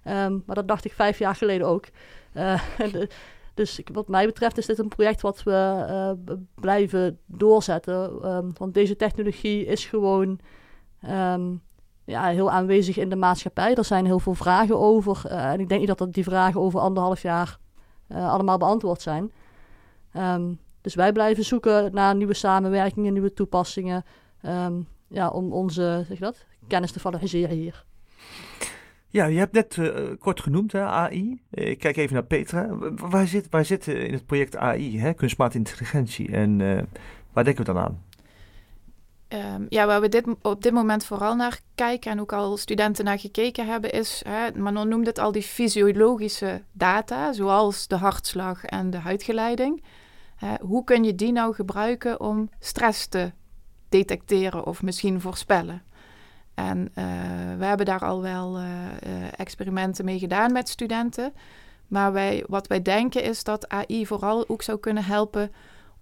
Um, 0.05 0.43
maar 0.47 0.57
dat 0.57 0.69
dacht 0.69 0.85
ik 0.85 0.93
vijf 0.93 1.19
jaar 1.19 1.35
geleden 1.35 1.67
ook. 1.67 1.85
De, 2.79 3.09
dus 3.55 3.81
wat 3.93 4.09
mij 4.09 4.27
betreft 4.27 4.59
is 4.59 4.67
dit 4.67 4.79
een 4.79 4.89
project 4.89 5.21
wat 5.21 5.43
we 5.43 6.17
blijven 6.55 7.19
doorzetten. 7.27 8.21
want 8.59 8.75
deze 8.75 8.97
technologie 8.97 9.65
is 9.65 9.85
gewoon 9.85 10.41
ja, 12.09 12.25
heel 12.25 12.51
aanwezig 12.51 12.97
in 12.97 13.09
de 13.09 13.17
maatschappij. 13.17 13.75
Er 13.75 13.85
zijn 13.85 14.05
heel 14.05 14.19
veel 14.19 14.35
vragen 14.35 14.79
over. 14.79 15.23
Uh, 15.27 15.53
en 15.53 15.61
ik 15.61 15.69
denk 15.69 15.81
niet 15.81 15.99
dat 15.99 16.13
die 16.13 16.25
vragen 16.25 16.61
over 16.61 16.81
anderhalf 16.81 17.23
jaar 17.23 17.59
uh, 18.09 18.33
allemaal 18.33 18.59
beantwoord 18.59 19.03
zijn. 19.03 19.33
Um, 20.17 20.59
dus 20.81 20.95
wij 20.95 21.13
blijven 21.13 21.45
zoeken 21.45 21.93
naar 21.93 22.17
nieuwe 22.17 22.35
samenwerkingen, 22.35 23.13
nieuwe 23.13 23.33
toepassingen. 23.33 24.05
Um, 24.43 24.89
ja, 25.09 25.29
om 25.29 25.53
onze 25.53 26.05
zeg 26.09 26.19
dat, 26.19 26.47
kennis 26.67 26.93
te 26.93 27.01
valoriseren 27.01 27.57
hier. 27.57 27.85
Ja, 29.09 29.25
je 29.25 29.39
hebt 29.39 29.53
net 29.53 29.77
uh, 29.77 30.11
kort 30.19 30.41
genoemd, 30.41 30.73
hè, 30.73 30.81
AI. 30.81 31.43
Ik 31.51 31.79
kijk 31.79 31.97
even 31.97 32.15
naar 32.15 32.25
Petra. 32.25 32.69
Waar 32.95 33.27
zit, 33.27 33.47
waar 33.51 33.65
zit 33.65 33.87
in 33.87 34.13
het 34.13 34.27
project 34.27 34.57
AI, 34.57 35.01
hè, 35.01 35.13
kunstmatige 35.13 35.59
intelligentie? 35.59 36.31
En 36.31 36.59
waar 37.33 37.45
denken 37.45 37.65
we 37.65 37.73
dan 37.73 37.83
aan? 37.83 38.03
Um, 39.35 39.67
ja, 39.69 39.87
waar 39.87 40.01
we 40.01 40.09
dit, 40.09 40.27
op 40.43 40.63
dit 40.63 40.73
moment 40.73 41.05
vooral 41.05 41.35
naar 41.35 41.61
kijken 41.75 42.11
en 42.11 42.21
ook 42.21 42.33
al 42.33 42.57
studenten 42.57 43.05
naar 43.05 43.19
gekeken 43.19 43.67
hebben, 43.67 43.93
is, 43.93 44.23
hè, 44.29 44.53
Manon 44.55 44.89
noemde 44.89 45.09
het 45.09 45.19
al, 45.19 45.33
die 45.33 45.43
fysiologische 45.43 46.63
data, 46.73 47.33
zoals 47.33 47.87
de 47.87 47.97
hartslag 47.97 48.65
en 48.65 48.91
de 48.91 48.97
huidgeleiding. 48.97 49.85
Hoe 50.61 50.85
kun 50.85 51.05
je 51.05 51.15
die 51.15 51.33
nou 51.33 51.55
gebruiken 51.55 52.21
om 52.21 52.51
stress 52.59 53.07
te 53.07 53.33
detecteren 53.89 54.67
of 54.67 54.83
misschien 54.83 55.21
voorspellen? 55.21 55.83
En 56.55 56.79
uh, 56.79 57.05
we 57.59 57.65
hebben 57.65 57.87
daar 57.87 58.05
al 58.05 58.23
wel 58.23 58.59
uh, 58.59 58.65
experimenten 59.37 60.05
mee 60.05 60.19
gedaan 60.19 60.53
met 60.53 60.69
studenten. 60.69 61.33
Maar 61.87 62.13
wij, 62.13 62.45
wat 62.47 62.67
wij 62.67 62.83
denken 62.83 63.23
is 63.23 63.45
dat 63.45 63.69
AI 63.69 64.07
vooral 64.07 64.49
ook 64.49 64.63
zou 64.63 64.79
kunnen 64.79 65.05
helpen 65.05 65.53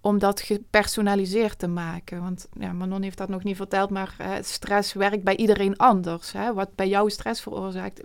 om 0.06 0.18
dat 0.18 0.40
gepersonaliseerd 0.40 1.58
te 1.58 1.66
maken. 1.66 2.20
Want 2.20 2.48
ja, 2.58 2.72
Manon 2.72 3.02
heeft 3.02 3.18
dat 3.18 3.28
nog 3.28 3.44
niet 3.44 3.56
verteld, 3.56 3.90
maar 3.90 4.16
stress 4.40 4.92
werkt 4.92 5.24
bij 5.24 5.36
iedereen 5.36 5.76
anders. 5.76 6.32
Hè? 6.32 6.54
Wat 6.54 6.74
bij 6.74 6.88
jou 6.88 7.10
stress 7.10 7.40
veroorzaakt, 7.40 8.02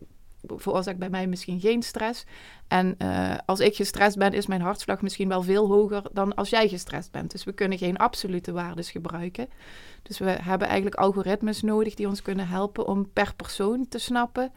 veroorzaakt 0.48 0.98
bij 0.98 1.10
mij 1.10 1.28
misschien 1.28 1.60
geen 1.60 1.84
stress. 1.84 2.26
En 2.68 2.96
uh, 2.98 3.36
als 3.46 3.60
ik 3.60 3.76
gestrest 3.76 4.18
ben, 4.18 4.34
is 4.34 4.48
mijn 4.48 4.62
hartslag 4.62 5.02
misschien 5.02 5.28
wel 5.28 5.42
veel 5.42 5.68
hoger 5.68 6.04
dan 6.12 6.36
als 6.36 6.50
jij 6.50 6.70
gestrest 6.70 7.12
bent. 7.12 7.32
Dus 7.32 7.44
we 7.44 7.52
kunnen 7.52 7.78
geen 7.78 7.98
absolute 7.98 8.52
waardes 8.52 8.92
gebruiken. 8.92 9.48
Dus 10.04 10.20
we 10.20 10.30
hebben 10.30 10.68
eigenlijk 10.68 10.96
algoritmes 10.96 11.62
nodig 11.62 11.94
die 11.94 12.08
ons 12.08 12.22
kunnen 12.22 12.48
helpen 12.48 12.88
om 12.88 13.12
per 13.14 13.34
persoon 13.36 13.88
te 13.88 13.98
snappen 13.98 14.52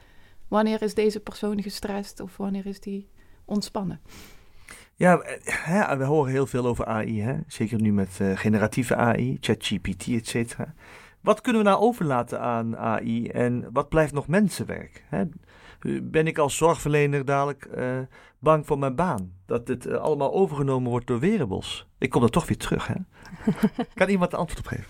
wanneer 0.48 0.83
is 0.83 0.94
deze 0.94 1.20
persoon 1.20 1.62
gestrest 1.62 2.20
of 2.20 2.37
wanneer 2.37 2.66
is 2.66 2.80
die 2.80 3.09
ontspannen. 3.44 4.00
Ja, 4.96 5.20
hè, 5.44 5.96
we 5.96 6.04
horen 6.04 6.33
heel 6.33 6.46
veel 6.46 6.66
over 6.66 6.85
AI, 6.85 7.22
hè? 7.22 7.35
zeker 7.46 7.80
nu 7.80 7.92
met 7.92 8.18
uh, 8.22 8.37
generatieve 8.37 8.96
AI, 8.96 9.37
ChatGPT, 9.40 10.09
et 10.09 10.26
cetera. 10.26 10.74
Wat 11.20 11.40
kunnen 11.40 11.62
we 11.62 11.68
nou 11.68 11.80
overlaten 11.80 12.40
aan 12.40 12.76
AI 12.76 13.28
en 13.28 13.68
wat 13.72 13.88
blijft 13.88 14.12
nog 14.12 14.28
mensenwerk? 14.28 15.04
Hè? 15.09 15.24
Ben 16.02 16.26
ik 16.26 16.38
als 16.38 16.57
zorgverlener 16.57 17.24
dadelijk 17.24 17.68
uh, 17.76 17.98
bang 18.38 18.66
voor 18.66 18.78
mijn 18.78 18.94
baan? 18.94 19.33
Dat 19.46 19.66
dit 19.66 19.87
uh, 19.87 19.94
allemaal 19.94 20.33
overgenomen 20.33 20.90
wordt 20.90 21.07
door 21.07 21.18
wearables? 21.18 21.87
Ik 21.98 22.11
kom 22.11 22.22
er 22.22 22.30
toch 22.30 22.46
weer 22.46 22.57
terug, 22.57 22.87
hè? 22.87 22.94
kan 23.94 24.09
iemand 24.09 24.30
de 24.30 24.37
antwoord 24.37 24.61
op 24.61 24.66
geven? 24.66 24.87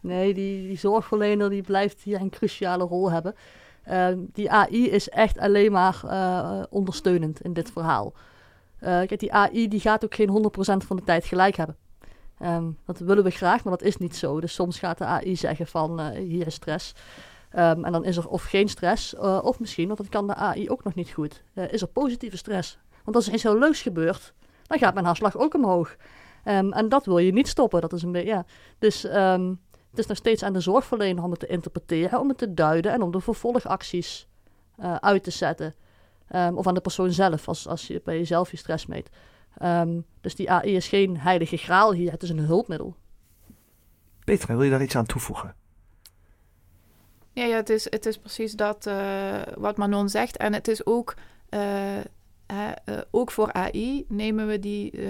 Nee, 0.00 0.34
die, 0.34 0.66
die 0.66 0.78
zorgverlener 0.78 1.50
die 1.50 1.62
blijft 1.62 2.02
hier 2.02 2.20
een 2.20 2.30
cruciale 2.30 2.84
rol 2.84 3.10
hebben. 3.10 3.34
die 4.32 4.50
AI 4.50 4.90
is 4.90 5.08
echt 5.08 5.38
alleen 5.38 5.72
maar 5.72 6.00
ondersteunend 6.70 7.40
in 7.40 7.52
dit 7.52 7.70
verhaal. 7.72 8.14
Uh, 8.84 8.90
kijk, 8.90 9.18
die 9.18 9.32
AI 9.32 9.68
die 9.68 9.80
gaat 9.80 10.04
ook 10.04 10.14
geen 10.14 10.52
100% 10.82 10.86
van 10.86 10.96
de 10.96 11.02
tijd 11.04 11.24
gelijk 11.24 11.56
hebben. 11.56 11.76
Um, 12.42 12.78
dat 12.86 12.98
willen 12.98 13.24
we 13.24 13.30
graag, 13.30 13.64
maar 13.64 13.76
dat 13.78 13.86
is 13.86 13.96
niet 13.96 14.16
zo. 14.16 14.40
Dus 14.40 14.54
soms 14.54 14.78
gaat 14.78 14.98
de 14.98 15.04
AI 15.04 15.36
zeggen 15.36 15.66
van 15.66 16.00
uh, 16.00 16.06
hier 16.08 16.46
is 16.46 16.54
stress. 16.54 16.94
Um, 17.52 17.84
en 17.84 17.92
dan 17.92 18.04
is 18.04 18.16
er 18.16 18.28
of 18.28 18.42
geen 18.42 18.68
stress, 18.68 19.14
uh, 19.14 19.40
of 19.42 19.60
misschien, 19.60 19.86
want 19.86 19.98
dat 19.98 20.08
kan 20.08 20.26
de 20.26 20.34
AI 20.34 20.70
ook 20.70 20.84
nog 20.84 20.94
niet 20.94 21.10
goed, 21.10 21.42
is 21.70 21.80
er 21.80 21.88
positieve 21.88 22.36
stress. 22.36 22.78
Want 23.04 23.16
als 23.16 23.26
er 23.26 23.32
iets 23.32 23.42
heel 23.42 23.58
leuks 23.58 23.82
gebeurt, 23.82 24.32
dan 24.66 24.78
gaat 24.78 24.94
mijn 24.94 25.06
hartslag 25.06 25.36
ook 25.36 25.54
omhoog. 25.54 25.96
Um, 26.44 26.72
en 26.72 26.88
dat 26.88 27.04
wil 27.04 27.18
je 27.18 27.32
niet 27.32 27.48
stoppen. 27.48 27.80
Dat 27.80 27.92
is 27.92 28.02
een 28.02 28.12
ja. 28.12 28.44
Dus 28.78 29.02
het 29.02 29.98
is 29.98 30.06
nog 30.06 30.16
steeds 30.16 30.42
aan 30.42 30.52
de 30.52 30.60
zorgverlener 30.60 31.24
om 31.24 31.30
het 31.30 31.40
te 31.40 31.46
interpreteren, 31.46 32.20
om 32.20 32.28
het 32.28 32.38
te 32.38 32.54
duiden 32.54 32.92
en 32.92 33.02
om 33.02 33.10
de 33.10 33.20
vervolgacties 33.20 34.28
uit 35.00 35.24
te 35.24 35.30
zetten. 35.30 35.74
Um, 36.30 36.58
of 36.58 36.66
aan 36.66 36.74
de 36.74 36.80
persoon 36.80 37.12
zelf, 37.12 37.48
als, 37.48 37.68
als 37.68 37.86
je 37.86 38.00
bij 38.04 38.16
jezelf 38.16 38.50
je 38.50 38.56
stress 38.56 38.86
meet. 38.86 39.10
Um, 39.62 40.04
dus 40.20 40.34
die 40.34 40.50
AI 40.50 40.74
is 40.74 40.88
geen 40.88 41.18
heilige 41.18 41.56
graal 41.56 41.92
hier, 41.92 42.10
het 42.10 42.22
is 42.22 42.30
een 42.30 42.38
hulpmiddel. 42.38 42.96
Petra, 44.24 44.54
wil 44.54 44.62
je 44.62 44.70
daar 44.70 44.82
iets 44.82 44.96
aan 44.96 45.06
toevoegen? 45.06 45.54
Ja, 47.32 47.44
ja 47.44 47.56
het, 47.56 47.70
is, 47.70 47.84
het 47.90 48.06
is 48.06 48.18
precies 48.18 48.52
dat 48.52 48.86
uh, 48.86 49.40
wat 49.56 49.76
Manon 49.76 50.08
zegt. 50.08 50.36
En 50.36 50.52
het 50.52 50.68
is 50.68 50.86
ook 50.86 51.14
uh, 51.50 51.96
uh, 51.96 52.70
ook 53.10 53.30
voor 53.30 53.52
AI 53.52 54.04
nemen 54.08 54.46
we 54.46 54.58
die 54.58 55.00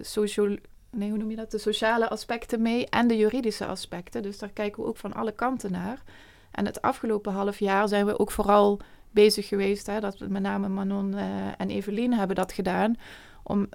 social, 0.00 0.56
nee, 0.90 1.08
hoe 1.08 1.18
noem 1.18 1.30
je 1.30 1.36
dat? 1.36 1.50
de 1.50 1.58
sociale 1.58 2.08
aspecten 2.08 2.62
mee 2.62 2.86
en 2.88 3.06
de 3.08 3.16
juridische 3.16 3.66
aspecten. 3.66 4.22
Dus 4.22 4.38
daar 4.38 4.52
kijken 4.52 4.82
we 4.82 4.88
ook 4.88 4.96
van 4.96 5.12
alle 5.12 5.32
kanten 5.32 5.72
naar. 5.72 6.02
En 6.50 6.66
het 6.66 6.82
afgelopen 6.82 7.32
half 7.32 7.58
jaar 7.58 7.88
zijn 7.88 8.06
we 8.06 8.18
ook 8.18 8.30
vooral 8.30 8.80
bezig 9.10 9.48
geweest, 9.48 9.86
hè, 9.86 10.00
dat 10.00 10.18
met 10.28 10.42
name 10.42 10.68
Manon 10.68 11.14
en 11.58 11.70
Evelien 11.70 12.12
hebben 12.12 12.36
dat 12.36 12.52
gedaan, 12.52 12.96
om 13.42 13.68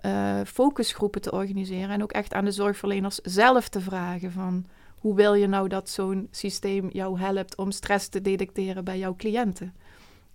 focusgroepen 0.46 1.22
te 1.22 1.32
organiseren 1.32 1.90
en 1.90 2.04
ook 2.04 2.12
echt 2.12 2.34
aan 2.34 2.46
de 2.46 2.52
zorgverleners 2.52 3.18
zelf 3.18 3.70
te 3.70 3.82
vragen 3.82 4.32
van 4.32 4.66
hoe 5.04 5.16
wil 5.16 5.34
je 5.34 5.48
nou 5.48 5.68
dat 5.68 5.90
zo'n 5.90 6.28
systeem 6.32 6.90
jou 6.92 7.20
helpt 7.20 7.56
om 7.56 7.72
stress 7.72 8.08
te 8.08 8.22
detecteren 8.22 8.84
bij 8.84 8.98
jouw 8.98 9.16
cliënten? 9.16 9.74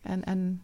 En, 0.02 0.24
en 0.24 0.62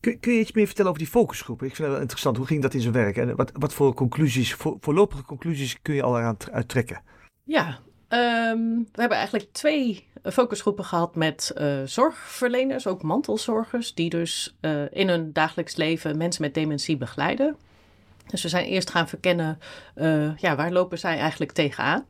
Kun, 0.00 0.20
kun, 0.20 0.32
je 0.32 0.40
iets 0.40 0.52
meer 0.52 0.66
vertellen 0.66 0.90
over 0.90 1.02
die 1.02 1.12
focusgroepen? 1.12 1.66
Ik 1.66 1.74
vind 1.74 1.82
het 1.82 1.92
wel 1.92 2.02
interessant. 2.02 2.36
Hoe 2.36 2.46
ging 2.46 2.62
dat 2.62 2.74
in 2.74 2.80
zijn 2.80 2.92
werk? 2.92 3.16
En 3.16 3.36
wat, 3.36 3.50
wat 3.52 3.74
voor 3.74 3.94
conclusies, 3.94 4.54
voor, 4.54 4.76
voorlopige 4.80 5.24
conclusies 5.24 5.82
kun 5.82 5.94
je 5.94 6.02
al 6.02 6.18
eraan 6.18 6.36
uittrekken? 6.52 7.02
Ja, 7.44 7.78
ehm, 8.08 8.58
we 8.92 9.00
hebben 9.00 9.18
eigenlijk 9.18 9.52
twee 9.52 10.06
focusgroepen 10.32 10.84
gehad 10.84 11.14
met 11.14 11.52
uh, 11.58 11.76
zorgverleners, 11.84 12.86
ook 12.86 13.02
mantelzorgers, 13.02 13.94
die 13.94 14.10
dus 14.10 14.56
uh, 14.60 14.82
in 14.90 15.08
hun 15.08 15.32
dagelijks 15.32 15.76
leven 15.76 16.16
mensen 16.16 16.42
met 16.42 16.54
dementie 16.54 16.96
begeleiden. 16.96 17.56
Dus 18.26 18.42
we 18.42 18.48
zijn 18.48 18.64
eerst 18.64 18.90
gaan 18.90 19.08
verkennen, 19.08 19.58
ja, 20.36 20.56
waar 20.56 20.72
lopen 20.72 20.98
zij 20.98 21.18
eigenlijk 21.18 21.52
tegenaan? 21.52 22.04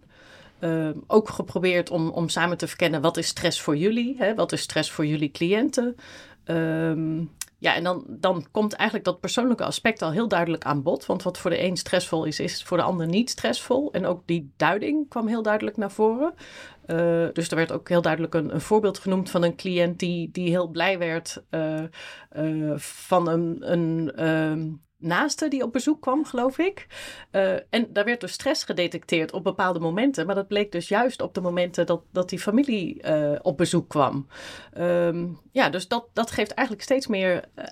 Ook 1.06 1.28
geprobeerd 1.28 1.90
om, 1.90 2.08
om 2.08 2.28
samen 2.28 2.56
te 2.56 2.66
verkennen 2.66 3.00
wat 3.00 3.16
is 3.16 3.26
stress 3.26 3.60
voor 3.60 3.76
jullie, 3.76 4.16
hè? 4.18 4.34
wat 4.34 4.52
is 4.52 4.60
stress 4.60 4.90
voor 4.90 5.06
jullie 5.06 5.30
cliënten. 5.30 5.96
Um, 6.44 7.30
ja, 7.64 7.74
en 7.74 7.84
dan, 7.84 8.04
dan 8.08 8.46
komt 8.50 8.72
eigenlijk 8.72 9.08
dat 9.08 9.20
persoonlijke 9.20 9.64
aspect 9.64 10.02
al 10.02 10.12
heel 10.12 10.28
duidelijk 10.28 10.64
aan 10.64 10.82
bod. 10.82 11.06
Want 11.06 11.22
wat 11.22 11.38
voor 11.38 11.50
de 11.50 11.62
een 11.62 11.76
stressvol 11.76 12.24
is, 12.24 12.40
is 12.40 12.62
voor 12.62 12.76
de 12.76 12.82
ander 12.82 13.06
niet 13.06 13.30
stressvol. 13.30 13.92
En 13.92 14.06
ook 14.06 14.22
die 14.26 14.52
duiding 14.56 15.08
kwam 15.08 15.26
heel 15.26 15.42
duidelijk 15.42 15.76
naar 15.76 15.90
voren. 15.90 16.34
Uh, 16.86 17.26
dus 17.32 17.48
er 17.48 17.56
werd 17.56 17.72
ook 17.72 17.88
heel 17.88 18.02
duidelijk 18.02 18.34
een, 18.34 18.54
een, 18.54 18.60
voorbeeld 18.60 18.98
genoemd 18.98 19.30
van 19.30 19.42
een 19.42 19.56
cliënt 19.56 19.98
die, 19.98 20.30
die 20.30 20.48
heel 20.48 20.68
blij 20.68 20.98
werd 20.98 21.42
uh, 21.50 21.82
uh, 22.36 22.72
van 22.76 23.28
een, 23.28 23.72
een 23.72 24.12
ehm, 24.14 24.70
naaste 24.98 25.48
die 25.48 25.62
op 25.62 25.72
bezoek 25.72 26.00
kwam, 26.00 26.24
geloof 26.24 26.58
ik. 26.58 26.86
Uh, 27.32 27.52
en 27.52 27.92
daar 27.92 28.04
werd 28.04 28.20
dus 28.20 28.32
stress 28.32 28.64
gedetecteerd 28.64 29.32
op 29.32 29.44
bepaalde 29.44 29.78
momenten. 29.78 30.26
Maar 30.26 30.34
dat 30.34 30.48
bleek 30.48 30.72
dus 30.72 30.88
juist 30.88 31.22
op 31.22 31.34
de 31.34 31.40
momenten 31.40 31.86
dat, 31.86 32.02
dat 32.12 32.28
die 32.28 32.38
familie 32.38 33.02
uh, 33.06 33.38
op 33.42 33.56
bezoek 33.56 33.88
kwam. 33.88 34.26
Um, 34.78 35.40
ja, 35.52 35.70
dus 35.70 35.88
dat, 35.88 36.08
dat 36.12 36.30
geeft 36.30 36.50
eigenlijk 36.50 36.86
steeds 36.86 37.06
meer 37.06 37.44
uh, 37.58 37.64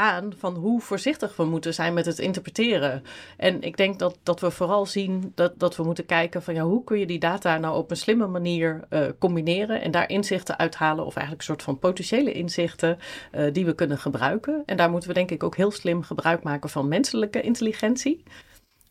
aan 0.00 0.32
van 0.38 0.54
hoe 0.54 0.80
voorzichtig 0.80 1.36
we 1.36 1.44
moeten 1.44 1.74
zijn 1.74 1.94
met 1.94 2.06
het 2.06 2.18
interpreteren. 2.18 3.02
En 3.36 3.62
ik 3.62 3.76
denk 3.76 3.98
dat, 3.98 4.18
dat 4.22 4.40
we 4.40 4.50
vooral 4.50 4.86
zien 4.86 5.32
dat, 5.34 5.58
dat 5.58 5.76
we 5.76 5.82
moeten 5.82 6.06
kijken 6.06 6.42
van 6.42 6.54
ja, 6.54 6.62
hoe 6.62 6.84
kun 6.84 6.98
je 6.98 7.06
die 7.06 7.18
data 7.18 7.58
nou 7.58 7.76
op 7.76 7.90
een 7.90 7.96
slimme 7.96 8.26
manier 8.26 8.80
uh, 8.90 9.06
combineren 9.18 9.80
en 9.80 9.90
daar 9.90 10.08
inzichten 10.08 10.58
uithalen 10.58 11.04
of 11.04 11.16
eigenlijk 11.16 11.48
een 11.48 11.54
soort 11.54 11.62
van 11.62 11.78
potentiële 11.78 12.32
inzichten 12.32 12.98
uh, 13.32 13.52
die 13.52 13.64
we 13.64 13.74
kunnen 13.74 13.98
gebruiken. 13.98 14.62
En 14.66 14.76
daar 14.76 14.90
moeten 14.90 15.08
we 15.08 15.14
denk 15.14 15.30
ik 15.30 15.42
ook 15.42 15.56
heel 15.56 15.70
slim 15.70 16.02
gebruik 16.02 16.42
maken 16.42 16.70
van 16.70 16.88
menselijke 16.88 17.40
intelligentie. 17.40 18.22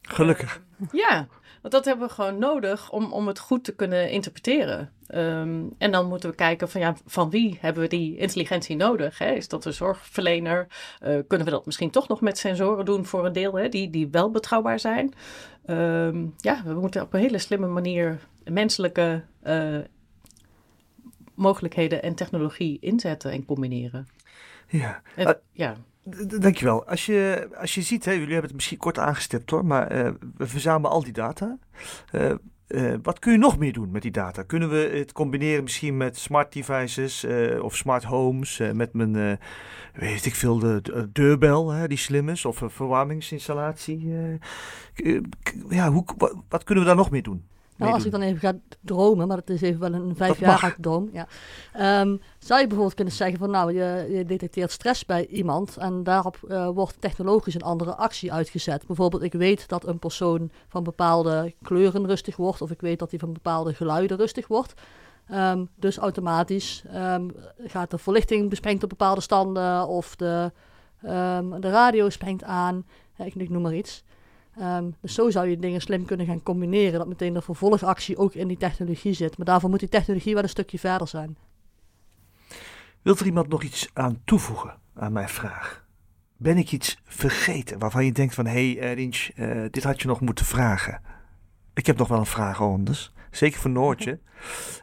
Gelukkig. 0.01 0.61
Ja, 0.91 1.27
want 1.61 1.73
dat 1.73 1.85
hebben 1.85 2.07
we 2.07 2.13
gewoon 2.13 2.39
nodig 2.39 2.91
om, 2.91 3.11
om 3.11 3.27
het 3.27 3.39
goed 3.39 3.63
te 3.63 3.75
kunnen 3.75 4.09
interpreteren. 4.09 4.91
Um, 5.15 5.75
en 5.77 5.91
dan 5.91 6.07
moeten 6.07 6.29
we 6.29 6.35
kijken 6.35 6.69
van 6.69 6.81
ja, 6.81 6.95
van 7.05 7.29
wie 7.29 7.57
hebben 7.61 7.83
we 7.83 7.89
die 7.89 8.17
intelligentie 8.17 8.75
nodig? 8.75 9.17
Hè? 9.17 9.31
Is 9.31 9.47
dat 9.47 9.65
een 9.65 9.73
zorgverlener? 9.73 10.67
Uh, 11.03 11.19
kunnen 11.27 11.47
we 11.47 11.53
dat 11.53 11.65
misschien 11.65 11.89
toch 11.89 12.07
nog 12.07 12.21
met 12.21 12.37
sensoren 12.37 12.85
doen 12.85 13.05
voor 13.05 13.25
een 13.25 13.33
deel, 13.33 13.53
hè? 13.53 13.69
Die, 13.69 13.89
die 13.89 14.07
wel 14.11 14.31
betrouwbaar 14.31 14.79
zijn? 14.79 15.13
Um, 15.67 16.33
ja, 16.37 16.61
we 16.65 16.73
moeten 16.73 17.01
op 17.01 17.13
een 17.13 17.19
hele 17.19 17.37
slimme 17.37 17.67
manier 17.67 18.19
menselijke 18.43 19.23
uh, 19.43 19.77
mogelijkheden 21.33 22.01
en 22.03 22.15
technologie 22.15 22.77
inzetten 22.79 23.31
en 23.31 23.45
combineren. 23.45 24.07
Ja. 24.67 25.01
En, 25.15 25.27
uh, 25.27 25.33
ja. 25.51 25.75
Dankjewel. 26.39 26.85
Als 26.85 27.05
je, 27.05 27.49
als 27.57 27.75
je 27.75 27.81
ziet, 27.81 28.05
hè, 28.05 28.12
jullie 28.12 28.27
hebben 28.27 28.47
het 28.47 28.53
misschien 28.53 28.77
kort 28.77 28.99
aangestipt 28.99 29.49
hoor, 29.49 29.65
maar 29.65 29.95
uh, 29.95 30.12
we 30.38 30.47
verzamelen 30.47 30.91
al 30.91 31.03
die 31.03 31.13
data. 31.13 31.57
Uh, 32.12 32.31
uh, 32.67 32.93
wat 33.03 33.19
kun 33.19 33.31
je 33.31 33.38
nog 33.38 33.57
meer 33.57 33.73
doen 33.73 33.91
met 33.91 34.01
die 34.01 34.12
data? 34.12 34.43
Kunnen 34.43 34.69
we 34.69 34.91
het 34.93 35.12
combineren 35.12 35.63
misschien 35.63 35.97
met 35.97 36.17
smart 36.17 36.53
devices 36.53 37.25
of 37.62 37.75
smart 37.75 38.03
homes, 38.03 38.62
met 38.73 38.93
mijn, 38.93 39.39
weet 39.93 40.25
ik 40.25 40.35
veel, 40.35 40.59
de, 40.59 40.81
de 40.81 41.12
deurbel 41.12 41.69
hè, 41.69 41.88
die 41.88 41.97
slim 41.97 42.29
is, 42.29 42.45
of 42.45 42.62
een 42.62 42.69
verwarmingsinstallatie? 42.69 44.13
ja, 45.69 45.91
hoe, 45.91 46.05
wat, 46.17 46.35
wat 46.49 46.63
kunnen 46.63 46.83
we 46.83 46.89
daar 46.89 46.99
nog 46.99 47.12
meer 47.12 47.23
doen? 47.23 47.47
Nou, 47.79 47.93
als 47.93 48.05
ik 48.05 48.11
dan 48.11 48.21
even 48.21 48.39
ga 48.39 48.53
dromen, 48.81 49.27
maar 49.27 49.37
dat 49.37 49.49
is 49.49 49.61
even 49.61 49.79
wel 49.79 49.93
een 49.93 50.15
vijfjarige 50.15 50.81
droom. 50.81 51.09
Ja. 51.13 51.27
Um, 52.01 52.21
zou 52.39 52.59
je 52.59 52.65
bijvoorbeeld 52.65 52.93
kunnen 52.93 53.13
zeggen 53.13 53.37
van 53.37 53.49
nou, 53.51 53.73
je, 53.73 54.07
je 54.09 54.25
detecteert 54.25 54.71
stress 54.71 55.05
bij 55.05 55.25
iemand 55.25 55.77
en 55.77 56.03
daarop 56.03 56.39
uh, 56.47 56.69
wordt 56.69 57.01
technologisch 57.01 57.53
een 57.53 57.61
andere 57.61 57.95
actie 57.95 58.33
uitgezet. 58.33 58.87
Bijvoorbeeld, 58.87 59.23
ik 59.23 59.33
weet 59.33 59.67
dat 59.67 59.87
een 59.87 59.99
persoon 59.99 60.51
van 60.67 60.83
bepaalde 60.83 61.53
kleuren 61.61 62.07
rustig 62.07 62.35
wordt, 62.35 62.61
of 62.61 62.71
ik 62.71 62.81
weet 62.81 62.99
dat 62.99 63.09
hij 63.09 63.19
van 63.19 63.33
bepaalde 63.33 63.73
geluiden 63.73 64.17
rustig 64.17 64.47
wordt. 64.47 64.73
Um, 65.33 65.69
dus 65.75 65.97
automatisch 65.97 66.83
um, 66.95 67.31
gaat 67.65 67.91
de 67.91 67.97
verlichting 67.97 68.49
besprengt 68.49 68.83
op 68.83 68.89
bepaalde 68.89 69.21
standen 69.21 69.87
of 69.87 70.15
de, 70.15 70.51
de 71.59 71.69
radio 71.69 72.09
springt 72.09 72.43
aan. 72.43 72.85
Ik, 73.17 73.35
ik 73.35 73.49
noem 73.49 73.61
maar 73.61 73.75
iets. 73.75 74.03
Um, 74.61 74.95
dus 75.01 75.13
zo 75.13 75.29
zou 75.29 75.47
je 75.47 75.57
dingen 75.57 75.81
slim 75.81 76.05
kunnen 76.05 76.25
gaan 76.25 76.43
combineren. 76.43 76.99
Dat 76.99 77.07
meteen 77.07 77.33
de 77.33 77.41
vervolgactie 77.41 78.17
ook 78.17 78.33
in 78.33 78.47
die 78.47 78.57
technologie 78.57 79.13
zit. 79.13 79.37
Maar 79.37 79.45
daarvoor 79.45 79.69
moet 79.69 79.79
die 79.79 79.89
technologie 79.89 80.33
wel 80.33 80.43
een 80.43 80.49
stukje 80.49 80.79
verder 80.79 81.07
zijn. 81.07 81.37
Wilt 83.01 83.19
er 83.19 83.25
iemand 83.25 83.47
nog 83.47 83.63
iets 83.63 83.89
aan 83.93 84.21
toevoegen 84.25 84.77
aan 84.93 85.11
mijn 85.11 85.29
vraag? 85.29 85.85
Ben 86.37 86.57
ik 86.57 86.71
iets 86.71 87.01
vergeten 87.03 87.79
waarvan 87.79 88.05
je 88.05 88.11
denkt 88.11 88.35
van... 88.35 88.45
hé 88.45 88.73
hey, 88.73 88.93
Rinch, 88.93 89.29
uh, 89.35 89.65
dit 89.71 89.83
had 89.83 90.01
je 90.01 90.07
nog 90.07 90.21
moeten 90.21 90.45
vragen. 90.45 91.01
Ik 91.73 91.85
heb 91.85 91.97
nog 91.97 92.07
wel 92.07 92.19
een 92.19 92.25
vraag 92.25 92.61
anders. 92.61 93.13
Zeker 93.31 93.59
voor 93.59 93.71
Noortje. 93.71 94.19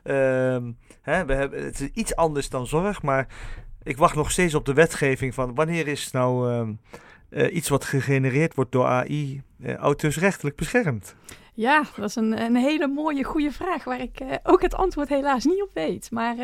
um, 0.04 0.78
hè, 1.02 1.24
we 1.24 1.34
hebben, 1.34 1.64
het 1.64 1.80
is 1.80 1.88
iets 1.88 2.16
anders 2.16 2.48
dan 2.48 2.66
zorg, 2.66 3.02
maar... 3.02 3.26
ik 3.82 3.96
wacht 3.96 4.14
nog 4.14 4.30
steeds 4.30 4.54
op 4.54 4.64
de 4.64 4.74
wetgeving 4.74 5.34
van... 5.34 5.54
wanneer 5.54 5.88
is 5.88 6.10
nou... 6.10 6.52
Um, 6.52 6.80
uh, 7.30 7.54
iets 7.54 7.68
wat 7.68 7.84
gegenereerd 7.84 8.54
wordt 8.54 8.72
door 8.72 8.86
AI 8.86 9.42
uh, 9.60 9.74
auteursrechtelijk 9.74 10.56
beschermd? 10.56 11.14
Ja, 11.54 11.84
dat 11.96 12.08
is 12.08 12.16
een, 12.16 12.40
een 12.40 12.56
hele 12.56 12.86
mooie, 12.86 13.24
goede 13.24 13.52
vraag 13.52 13.84
waar 13.84 14.00
ik 14.00 14.20
uh, 14.20 14.32
ook 14.42 14.62
het 14.62 14.74
antwoord 14.74 15.08
helaas 15.08 15.44
niet 15.44 15.62
op 15.62 15.70
weet. 15.74 16.10
Maar 16.10 16.36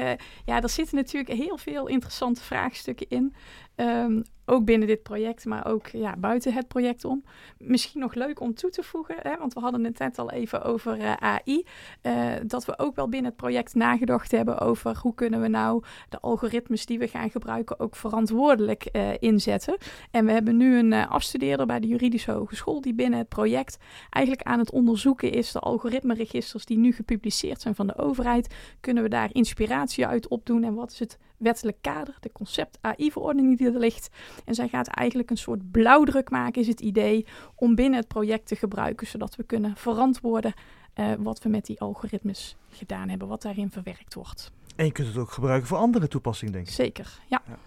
ja, 0.44 0.60
er 0.62 0.68
zitten 0.68 0.96
natuurlijk 0.96 1.32
heel 1.32 1.56
veel 1.56 1.86
interessante 1.86 2.42
vraagstukken 2.42 3.06
in. 3.08 3.34
Um, 3.76 4.22
ook 4.46 4.64
binnen 4.64 4.88
dit 4.88 5.02
project, 5.02 5.44
maar 5.44 5.66
ook 5.66 5.86
ja, 5.86 6.16
buiten 6.16 6.52
het 6.52 6.68
project 6.68 7.04
om. 7.04 7.24
Misschien 7.58 8.00
nog 8.00 8.14
leuk 8.14 8.40
om 8.40 8.54
toe 8.54 8.70
te 8.70 8.82
voegen, 8.82 9.16
hè, 9.18 9.36
want 9.38 9.54
we 9.54 9.60
hadden 9.60 9.84
het 9.84 9.98
net 9.98 10.18
al 10.18 10.30
even 10.30 10.62
over 10.62 10.98
uh, 10.98 11.12
AI. 11.12 11.64
Uh, 12.02 12.32
dat 12.46 12.64
we 12.64 12.78
ook 12.78 12.94
wel 12.94 13.08
binnen 13.08 13.30
het 13.30 13.40
project 13.40 13.74
nagedacht 13.74 14.30
hebben 14.30 14.58
over 14.58 14.98
hoe 15.02 15.14
kunnen 15.14 15.40
we 15.40 15.48
nou 15.48 15.82
de 16.08 16.20
algoritmes 16.20 16.86
die 16.86 16.98
we 16.98 17.08
gaan 17.08 17.30
gebruiken 17.30 17.80
ook 17.80 17.96
verantwoordelijk 17.96 18.88
uh, 18.92 19.10
inzetten. 19.18 19.76
En 20.10 20.26
we 20.26 20.32
hebben 20.32 20.56
nu 20.56 20.78
een 20.78 20.92
afstudeerder 20.92 21.66
bij 21.66 21.80
de 21.80 21.86
Juridische 21.86 22.32
Hogeschool 22.32 22.80
die 22.80 22.94
binnen 22.94 23.18
het 23.18 23.28
project 23.28 23.78
eigenlijk 24.10 24.46
aan 24.46 24.58
het 24.58 24.70
onderzoeken 24.70 25.32
is 25.32 25.52
de 25.52 25.58
algoritmeregisters 25.58 26.64
die 26.64 26.78
nu 26.78 26.92
gepubliceerd 26.92 27.60
zijn 27.60 27.74
van 27.74 27.86
de 27.86 27.98
overheid. 27.98 28.54
Kunnen 28.80 29.02
we 29.02 29.08
daar 29.08 29.28
inspiratie 29.32 30.06
uit 30.06 30.28
opdoen 30.28 30.64
en 30.64 30.74
wat 30.74 30.90
is 30.90 30.98
het 30.98 31.18
wettelijk 31.36 31.76
kader, 31.80 32.16
de 32.20 32.32
concept 32.32 32.78
AI-verordening 32.80 33.58
die 33.58 33.66
er 33.66 33.78
ligt. 33.78 34.10
En 34.44 34.54
zij 34.54 34.68
gaat 34.68 34.86
eigenlijk 34.86 35.30
een 35.30 35.36
soort 35.36 35.70
blauwdruk 35.70 36.30
maken, 36.30 36.60
is 36.60 36.68
het 36.68 36.80
idee, 36.80 37.26
om 37.54 37.74
binnen 37.74 37.98
het 37.98 38.08
project 38.08 38.46
te 38.46 38.56
gebruiken, 38.56 39.06
zodat 39.06 39.36
we 39.36 39.42
kunnen 39.42 39.76
verantwoorden 39.76 40.54
uh, 40.94 41.12
wat 41.18 41.42
we 41.42 41.48
met 41.48 41.66
die 41.66 41.80
algoritmes 41.80 42.56
gedaan 42.70 43.08
hebben, 43.08 43.28
wat 43.28 43.42
daarin 43.42 43.70
verwerkt 43.70 44.14
wordt. 44.14 44.52
En 44.76 44.84
je 44.84 44.92
kunt 44.92 45.08
het 45.08 45.16
ook 45.16 45.30
gebruiken 45.30 45.68
voor 45.68 45.78
andere 45.78 46.08
toepassingen, 46.08 46.52
denk 46.52 46.66
ik. 46.66 46.72
Zeker, 46.72 47.18
ja. 47.28 47.42
ja. 47.46 47.58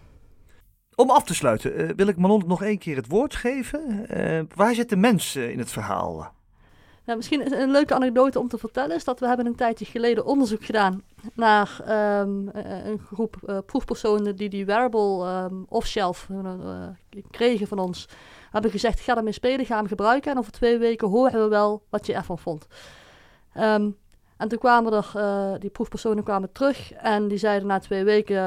Om 0.95 1.09
af 1.09 1.23
te 1.23 1.35
sluiten, 1.35 1.81
uh, 1.81 1.89
wil 1.95 2.07
ik 2.07 2.17
Manon 2.17 2.43
nog 2.47 2.63
één 2.63 2.77
keer 2.77 2.95
het 2.95 3.07
woord 3.07 3.35
geven. 3.35 4.05
Uh, 4.17 4.41
waar 4.55 4.75
zit 4.75 4.89
de 4.89 4.95
mens 4.95 5.35
in 5.35 5.59
het 5.59 5.71
verhaal? 5.71 6.34
Nou, 7.05 7.17
misschien 7.17 7.61
een 7.61 7.71
leuke 7.71 7.93
anekdote 7.93 8.39
om 8.39 8.47
te 8.47 8.57
vertellen 8.57 8.95
is 8.95 9.03
dat 9.03 9.19
we 9.19 9.27
hebben 9.27 9.45
een 9.45 9.55
tijdje 9.55 9.85
geleden 9.85 10.25
onderzoek 10.25 10.65
gedaan 10.65 11.01
naar 11.33 11.77
um, 12.21 12.49
een 12.63 12.99
groep 12.99 13.35
uh, 13.45 13.57
proefpersonen 13.65 14.35
die 14.35 14.49
die 14.49 14.65
wearable 14.65 15.43
um, 15.49 15.65
off-shelf 15.69 16.27
uh, 16.31 16.87
kregen 17.31 17.67
van 17.67 17.79
ons. 17.79 18.07
Hebben 18.51 18.71
gezegd, 18.71 18.99
ga 18.99 19.17
ermee 19.17 19.33
spelen, 19.33 19.65
ga 19.65 19.77
hem 19.77 19.87
gebruiken 19.87 20.31
en 20.31 20.37
over 20.37 20.51
twee 20.51 20.77
weken 20.77 21.07
horen 21.07 21.43
we 21.43 21.47
wel 21.47 21.83
wat 21.89 22.05
je 22.05 22.13
ervan 22.13 22.39
vond. 22.39 22.67
Um, 23.57 23.97
En 24.37 24.47
toen 24.47 24.59
kwamen 24.59 24.93
er, 24.93 25.11
eh, 25.15 25.59
die 25.59 25.69
proefpersonen 25.69 26.23
kwamen 26.23 26.51
terug 26.51 26.91
en 26.91 27.27
die 27.27 27.37
zeiden 27.37 27.67
na 27.67 27.79
twee 27.79 28.03
weken 28.03 28.41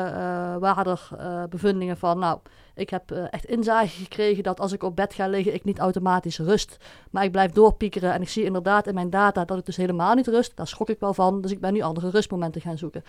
waren 0.61 0.85
er 0.85 1.09
bevindingen 1.49 1.97
van, 1.97 2.19
nou, 2.19 2.39
ik 2.79 2.91
heb 2.91 3.11
echt 3.11 3.45
inzage 3.45 3.89
gekregen 3.89 4.43
dat 4.43 4.61
als 4.61 4.73
ik 4.73 4.83
op 4.83 4.97
bed 4.97 5.15
ga 5.15 5.27
liggen, 5.27 5.55
ik 5.55 5.65
niet 5.65 5.79
automatisch 5.79 6.39
rust. 6.39 6.77
Maar 7.11 7.25
ik 7.25 7.33
blijf 7.33 7.51
doorpiekeren 7.51 8.13
en 8.13 8.23
ik 8.23 8.29
zie 8.29 8.45
inderdaad 8.45 8.87
in 8.87 8.95
mijn 8.95 9.11
data 9.11 9.45
dat 9.45 9.59
ik 9.59 9.67
dus 9.67 9.77
helemaal 9.77 10.15
niet 10.15 10.27
rust. 10.27 10.57
Daar 10.57 10.67
schrok 10.67 10.89
ik 10.89 11.01
wel 11.01 11.15
van, 11.15 11.41
dus 11.41 11.51
ik 11.51 11.61
ben 11.61 11.73
nu 11.73 11.81
andere 11.81 12.11
rustmomenten 12.11 12.61
gaan 12.61 12.79
zoeken. 12.79 13.05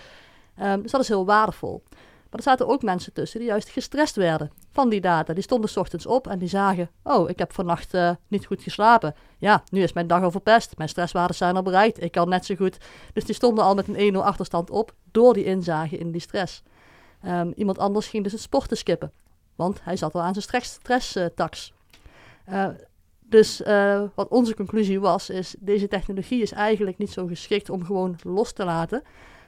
Um, 0.61 0.81
dus 0.81 0.91
dat 0.91 1.01
is 1.01 1.07
heel 1.07 1.25
waardevol. 1.25 1.83
Maar 2.29 2.39
er 2.39 2.45
zaten 2.45 2.67
ook 2.67 2.81
mensen 2.81 3.13
tussen 3.13 3.39
die 3.39 3.49
juist 3.49 3.69
gestrest 3.69 4.15
werden 4.15 4.51
van 4.71 4.89
die 4.89 5.01
data. 5.01 5.33
Die 5.33 5.43
stonden 5.43 5.69
s 5.69 5.77
ochtends 5.77 6.05
op 6.05 6.27
en 6.27 6.39
die 6.39 6.47
zagen: 6.47 6.89
Oh, 7.03 7.29
ik 7.29 7.39
heb 7.39 7.53
vannacht 7.53 7.93
uh, 7.93 8.11
niet 8.27 8.45
goed 8.45 8.63
geslapen. 8.63 9.15
Ja, 9.37 9.63
nu 9.71 9.81
is 9.81 9.93
mijn 9.93 10.07
dag 10.07 10.23
al 10.23 10.31
verpest. 10.31 10.77
Mijn 10.77 10.89
stresswaarden 10.89 11.35
zijn 11.35 11.55
al 11.55 11.61
bereikt. 11.61 12.03
Ik 12.03 12.11
kan 12.11 12.29
net 12.29 12.45
zo 12.45 12.55
goed. 12.55 12.77
Dus 13.13 13.25
die 13.25 13.35
stonden 13.35 13.63
al 13.63 13.75
met 13.75 13.87
een 13.87 14.13
1-0 14.13 14.17
achterstand 14.17 14.69
op 14.69 14.93
door 15.11 15.33
die 15.33 15.43
inzage 15.43 15.97
in 15.97 16.11
die 16.11 16.21
stress. 16.21 16.63
Um, 17.25 17.53
iemand 17.55 17.77
anders 17.77 18.07
ging 18.07 18.23
dus 18.23 18.31
het 18.31 18.41
sporten 18.41 18.77
skippen, 18.77 19.11
want 19.59 19.83
hij 19.83 19.97
zat 19.97 20.13
al 20.13 20.21
aan 20.21 20.33
zijn 20.33 20.63
stress-tax. 20.63 21.73
Uh, 22.49 22.67
dus 23.19 23.61
uh, 23.61 24.03
wat 24.15 24.27
onze 24.27 24.55
conclusie 24.55 24.99
was, 24.99 25.29
is: 25.29 25.55
deze 25.59 25.87
technologie 25.87 26.41
is 26.41 26.51
eigenlijk 26.51 26.97
niet 26.97 27.11
zo 27.11 27.27
geschikt 27.27 27.69
om 27.69 27.85
gewoon 27.85 28.15
los 28.23 28.53
te 28.53 28.65
laten. 28.65 29.03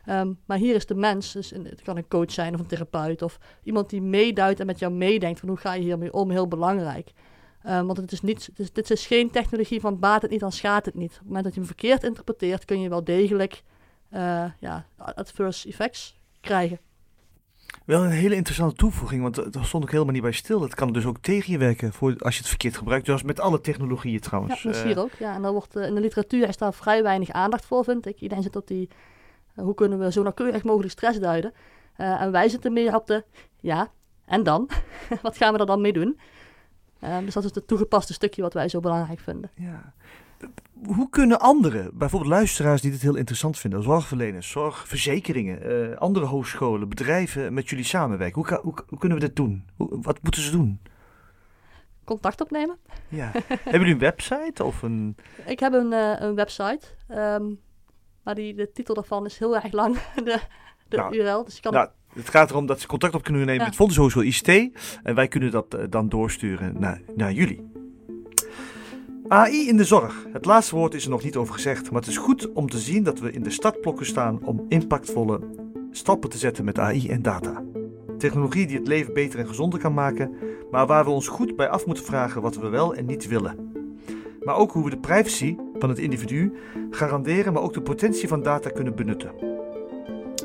Um, 0.10 0.40
maar 0.46 0.58
hier 0.58 0.76
is 0.76 0.86
de 0.86 0.96
mens, 0.96 1.32
dus 1.32 1.50
het 1.50 1.82
kan 1.82 1.98
een 1.98 2.08
coach 2.08 2.32
zijn 2.32 2.54
of 2.54 2.60
een 2.60 2.66
therapeut 2.66 3.22
of 3.22 3.40
iemand 3.64 3.90
die 3.90 4.02
meeduidt 4.02 4.60
en 4.60 4.66
met 4.66 4.80
jou 4.80 4.94
meedenkt 4.94 5.40
van 5.40 5.50
hoe 5.50 5.58
ga 5.58 5.74
je 5.74 5.82
hiermee 5.82 6.14
om, 6.14 6.30
heel 6.30 6.48
belangrijk. 6.48 7.12
Um, 7.68 7.86
want 7.86 7.98
het 7.98 8.12
is 8.12 8.22
niet, 8.22 8.50
dit 8.74 8.92
is 8.92 9.08
geen 9.08 9.32
technologie 9.32 9.80
van 9.80 10.00
baat 10.00 10.22
het 10.22 10.32
niet, 10.32 10.40
dan 10.40 10.52
schaadt 10.52 10.86
het 10.86 10.96
niet. 10.96 11.12
Op 11.12 11.18
het 11.18 11.26
moment 11.26 11.44
dat 11.44 11.54
je 11.54 11.60
hem 11.60 11.70
verkeerd 11.70 12.04
interpreteert, 12.04 12.66
kun 12.66 12.82
je 12.82 12.90
wel 12.90 13.04
degelijk 13.04 13.64
uh, 14.14 14.46
ja, 14.60 14.86
adverse 14.98 15.68
effects 15.68 16.20
krijgen. 16.42 16.80
Wel 17.86 18.04
een 18.04 18.12
hele 18.12 18.36
interessante 18.36 18.76
toevoeging, 18.76 19.22
want 19.22 19.54
daar 19.54 19.66
stond 19.66 19.84
ik 19.84 19.90
helemaal 19.90 20.14
niet 20.14 20.22
bij 20.22 20.32
stil. 20.32 20.62
Het 20.62 20.76
kan 20.76 20.94
dus 20.94 21.06
ook 21.06 21.18
tegen 21.18 21.52
je 21.52 21.58
werken 21.58 21.94
voor, 21.94 22.16
als 22.20 22.34
je 22.34 22.40
het 22.40 22.50
verkeerd 22.50 22.78
gebruikt. 22.78 23.06
Zoals 23.06 23.24
met 23.24 23.40
alle 23.40 23.62
technologieën 23.62 24.20
trouwens. 24.20 24.62
Ja, 24.62 24.70
dat 24.70 24.78
is 24.78 24.84
hier 24.84 25.00
ook. 25.00 25.12
Ja, 25.20 25.36
en 25.36 25.42
daar 25.42 25.52
wordt, 25.52 25.76
uh, 25.76 25.86
in 25.86 25.96
de 25.96 26.02
literatuur 26.02 26.48
is 26.48 26.58
daar 26.58 26.74
vrij 26.74 27.04
weinig 27.04 27.30
aandacht 27.30 27.66
voor, 27.66 27.84
vind 27.84 28.06
ik. 28.06 28.20
Iedereen 28.20 28.44
zit 28.44 28.56
op 28.56 28.68
die 28.68 28.90
eh, 29.56 29.64
hoe 29.64 29.74
kunnen 29.74 30.00
we 30.00 30.12
zo 30.12 30.22
nauwkeurig 30.24 30.64
mogelijk 30.64 30.92
stress 30.92 31.20
duiden? 31.20 31.54
Uh, 31.98 32.22
en 32.22 32.32
wij 32.32 32.50
zitten 32.50 32.74
meer 32.74 32.96
op 32.96 33.08
de, 33.08 33.24
ja, 33.60 33.92
en 34.26 34.44
dan? 34.44 34.70
wat 35.22 35.38
gaan 35.38 35.54
we 35.54 35.60
er 35.60 35.66
dan 35.66 35.82
mee 35.82 35.94
doen? 35.94 36.20
Uh, 37.04 37.18
dus 37.18 37.34
dat 37.34 37.44
is 37.44 37.56
het 37.56 37.68
toegepaste 37.68 38.14
stukje 38.14 38.42
wat 38.42 38.54
wij 38.54 38.70
zo 38.70 38.80
belangrijk 38.80 39.20
vinden. 39.20 39.52
Ja. 39.56 39.94
Hoe 40.86 41.10
kunnen 41.10 41.40
anderen, 41.40 41.90
bijvoorbeeld 41.94 42.32
luisteraars 42.32 42.82
die 42.82 42.92
dit 42.92 43.02
heel 43.02 43.16
interessant 43.16 43.58
vinden, 43.58 43.84
zorgverleners, 43.84 44.50
zorgverzekeringen, 44.50 45.72
uh, 45.72 45.98
andere 45.98 46.26
hogescholen, 46.26 46.90
bedrijven 46.90 47.54
met 47.54 47.70
jullie 47.70 47.86
samenwerken? 47.86 48.42
Hoe, 48.42 48.60
hoe, 48.62 48.74
hoe 48.88 49.00
kunnen 49.00 49.18
we 49.18 49.26
dit 49.26 49.36
doen? 49.36 49.66
Hoe, 49.78 50.02
wat 50.02 50.20
moeten 50.22 50.42
ze 50.42 50.52
doen? 50.52 50.80
Contact 52.04 52.42
opnemen. 52.42 52.78
Ja. 53.10 53.32
Hebben 53.48 53.80
jullie 53.80 53.94
een 53.94 54.00
website 54.00 54.64
of 54.64 54.82
een... 54.82 55.16
Ik 55.46 55.60
heb 55.60 55.74
een, 55.74 55.92
een 56.24 56.36
website. 56.36 56.88
Um, 57.10 57.60
maar 58.24 58.36
die, 58.36 58.54
de 58.56 58.72
titel 58.72 58.94
daarvan 58.94 59.26
is 59.26 59.38
heel 59.38 59.56
erg 59.56 59.72
lang, 59.72 59.98
de, 60.16 60.40
de 60.88 60.98
nou, 60.98 61.16
URL. 61.16 61.44
Dus 61.44 61.56
je 61.56 61.62
kan 61.62 61.74
nou, 61.74 61.90
het 62.14 62.30
gaat 62.30 62.50
erom 62.50 62.66
dat 62.66 62.80
ze 62.80 62.88
contact 62.88 63.16
op 63.16 63.24
kunnen 63.24 63.42
nemen 63.42 63.60
ja. 63.60 63.66
met 63.66 63.76
Fonds 63.76 63.96
Hogeschool 63.96 64.24
ICT. 64.24 64.48
En 65.04 65.16
wij 65.16 65.28
kunnen 65.28 65.52
dat 65.52 65.76
uh, 65.76 65.84
dan 65.90 66.10
doorsturen 66.10 66.80
naar, 66.80 67.02
naar 67.16 67.32
jullie. 67.32 67.81
AI 69.32 69.68
in 69.68 69.78
de 69.78 69.84
zorg. 69.84 70.26
Het 70.32 70.46
laatste 70.46 70.76
woord 70.76 70.94
is 70.94 71.04
er 71.04 71.10
nog 71.10 71.24
niet 71.24 71.36
over 71.36 71.54
gezegd. 71.54 71.92
Maar 71.92 72.02
het 72.02 72.10
is 72.10 72.18
goed 72.18 72.52
om 72.54 72.70
te 72.70 72.80
zien 72.80 73.04
dat 73.04 73.20
we 73.20 73.32
in 73.32 73.44
de 73.44 73.50
startblokken 73.50 74.06
staan 74.06 74.40
om 74.44 74.66
impactvolle 74.70 75.40
stappen 75.92 76.30
te 76.30 76.38
zetten 76.38 76.66
met 76.66 76.80
AI 76.80 77.10
en 77.10 77.22
data. 77.22 77.64
Technologie 78.18 78.68
die 78.68 78.78
het 78.78 78.88
leven 78.88 79.14
beter 79.14 79.40
en 79.40 79.48
gezonder 79.48 79.80
kan 79.80 79.94
maken, 79.94 80.32
maar 80.72 80.88
waar 80.88 81.04
we 81.04 81.10
ons 81.10 81.28
goed 81.28 81.56
bij 81.56 81.70
af 81.70 81.86
moeten 81.86 82.06
vragen 82.06 82.42
wat 82.42 82.56
we 82.56 82.70
wel 82.70 82.96
en 82.96 83.06
niet 83.06 83.28
willen. 83.28 83.72
Maar 84.44 84.56
ook 84.56 84.72
hoe 84.72 84.84
we 84.84 84.90
de 84.90 85.00
privacy 85.00 85.56
van 85.80 85.90
het 85.90 86.00
individu 86.00 86.54
garanderen, 86.90 87.54
maar 87.54 87.64
ook 87.64 87.74
de 87.74 87.82
potentie 87.82 88.28
van 88.28 88.44
data 88.44 88.70
kunnen 88.70 88.96
benutten. 88.96 89.32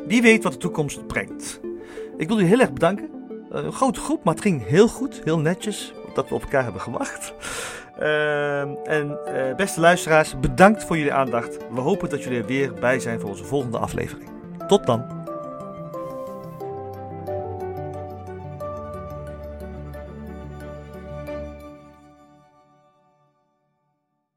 Wie 0.07 0.23
weet 0.23 0.43
wat 0.43 0.53
de 0.53 0.59
toekomst 0.59 1.07
brengt. 1.07 1.61
Ik 2.17 2.29
wil 2.29 2.41
u 2.41 2.45
heel 2.45 2.61
erg 2.61 2.73
bedanken. 2.73 3.09
Een 3.51 3.73
grote 3.73 4.01
groep, 4.01 4.25
maar 4.25 4.35
het 4.35 4.43
ging 4.43 4.67
heel 4.67 4.89
goed, 4.89 5.21
heel 5.25 5.39
netjes 5.39 5.95
dat 6.15 6.29
we 6.29 6.35
op 6.35 6.43
elkaar 6.43 6.63
hebben 6.63 6.81
gewacht. 6.81 7.35
Uh, 8.01 8.61
en 8.89 9.19
uh, 9.27 9.55
beste 9.55 9.81
luisteraars, 9.81 10.41
bedankt 10.41 10.85
voor 10.85 10.97
jullie 10.97 11.13
aandacht. 11.13 11.57
We 11.71 11.81
hopen 11.81 12.09
dat 12.09 12.23
jullie 12.23 12.41
er 12.41 12.47
weer 12.47 12.73
bij 12.73 12.99
zijn 12.99 13.21
voor 13.21 13.31
onze 13.31 13.45
volgende 13.45 13.79
aflevering. 13.79 14.29
Tot 14.69 14.87
dan. 14.87 15.16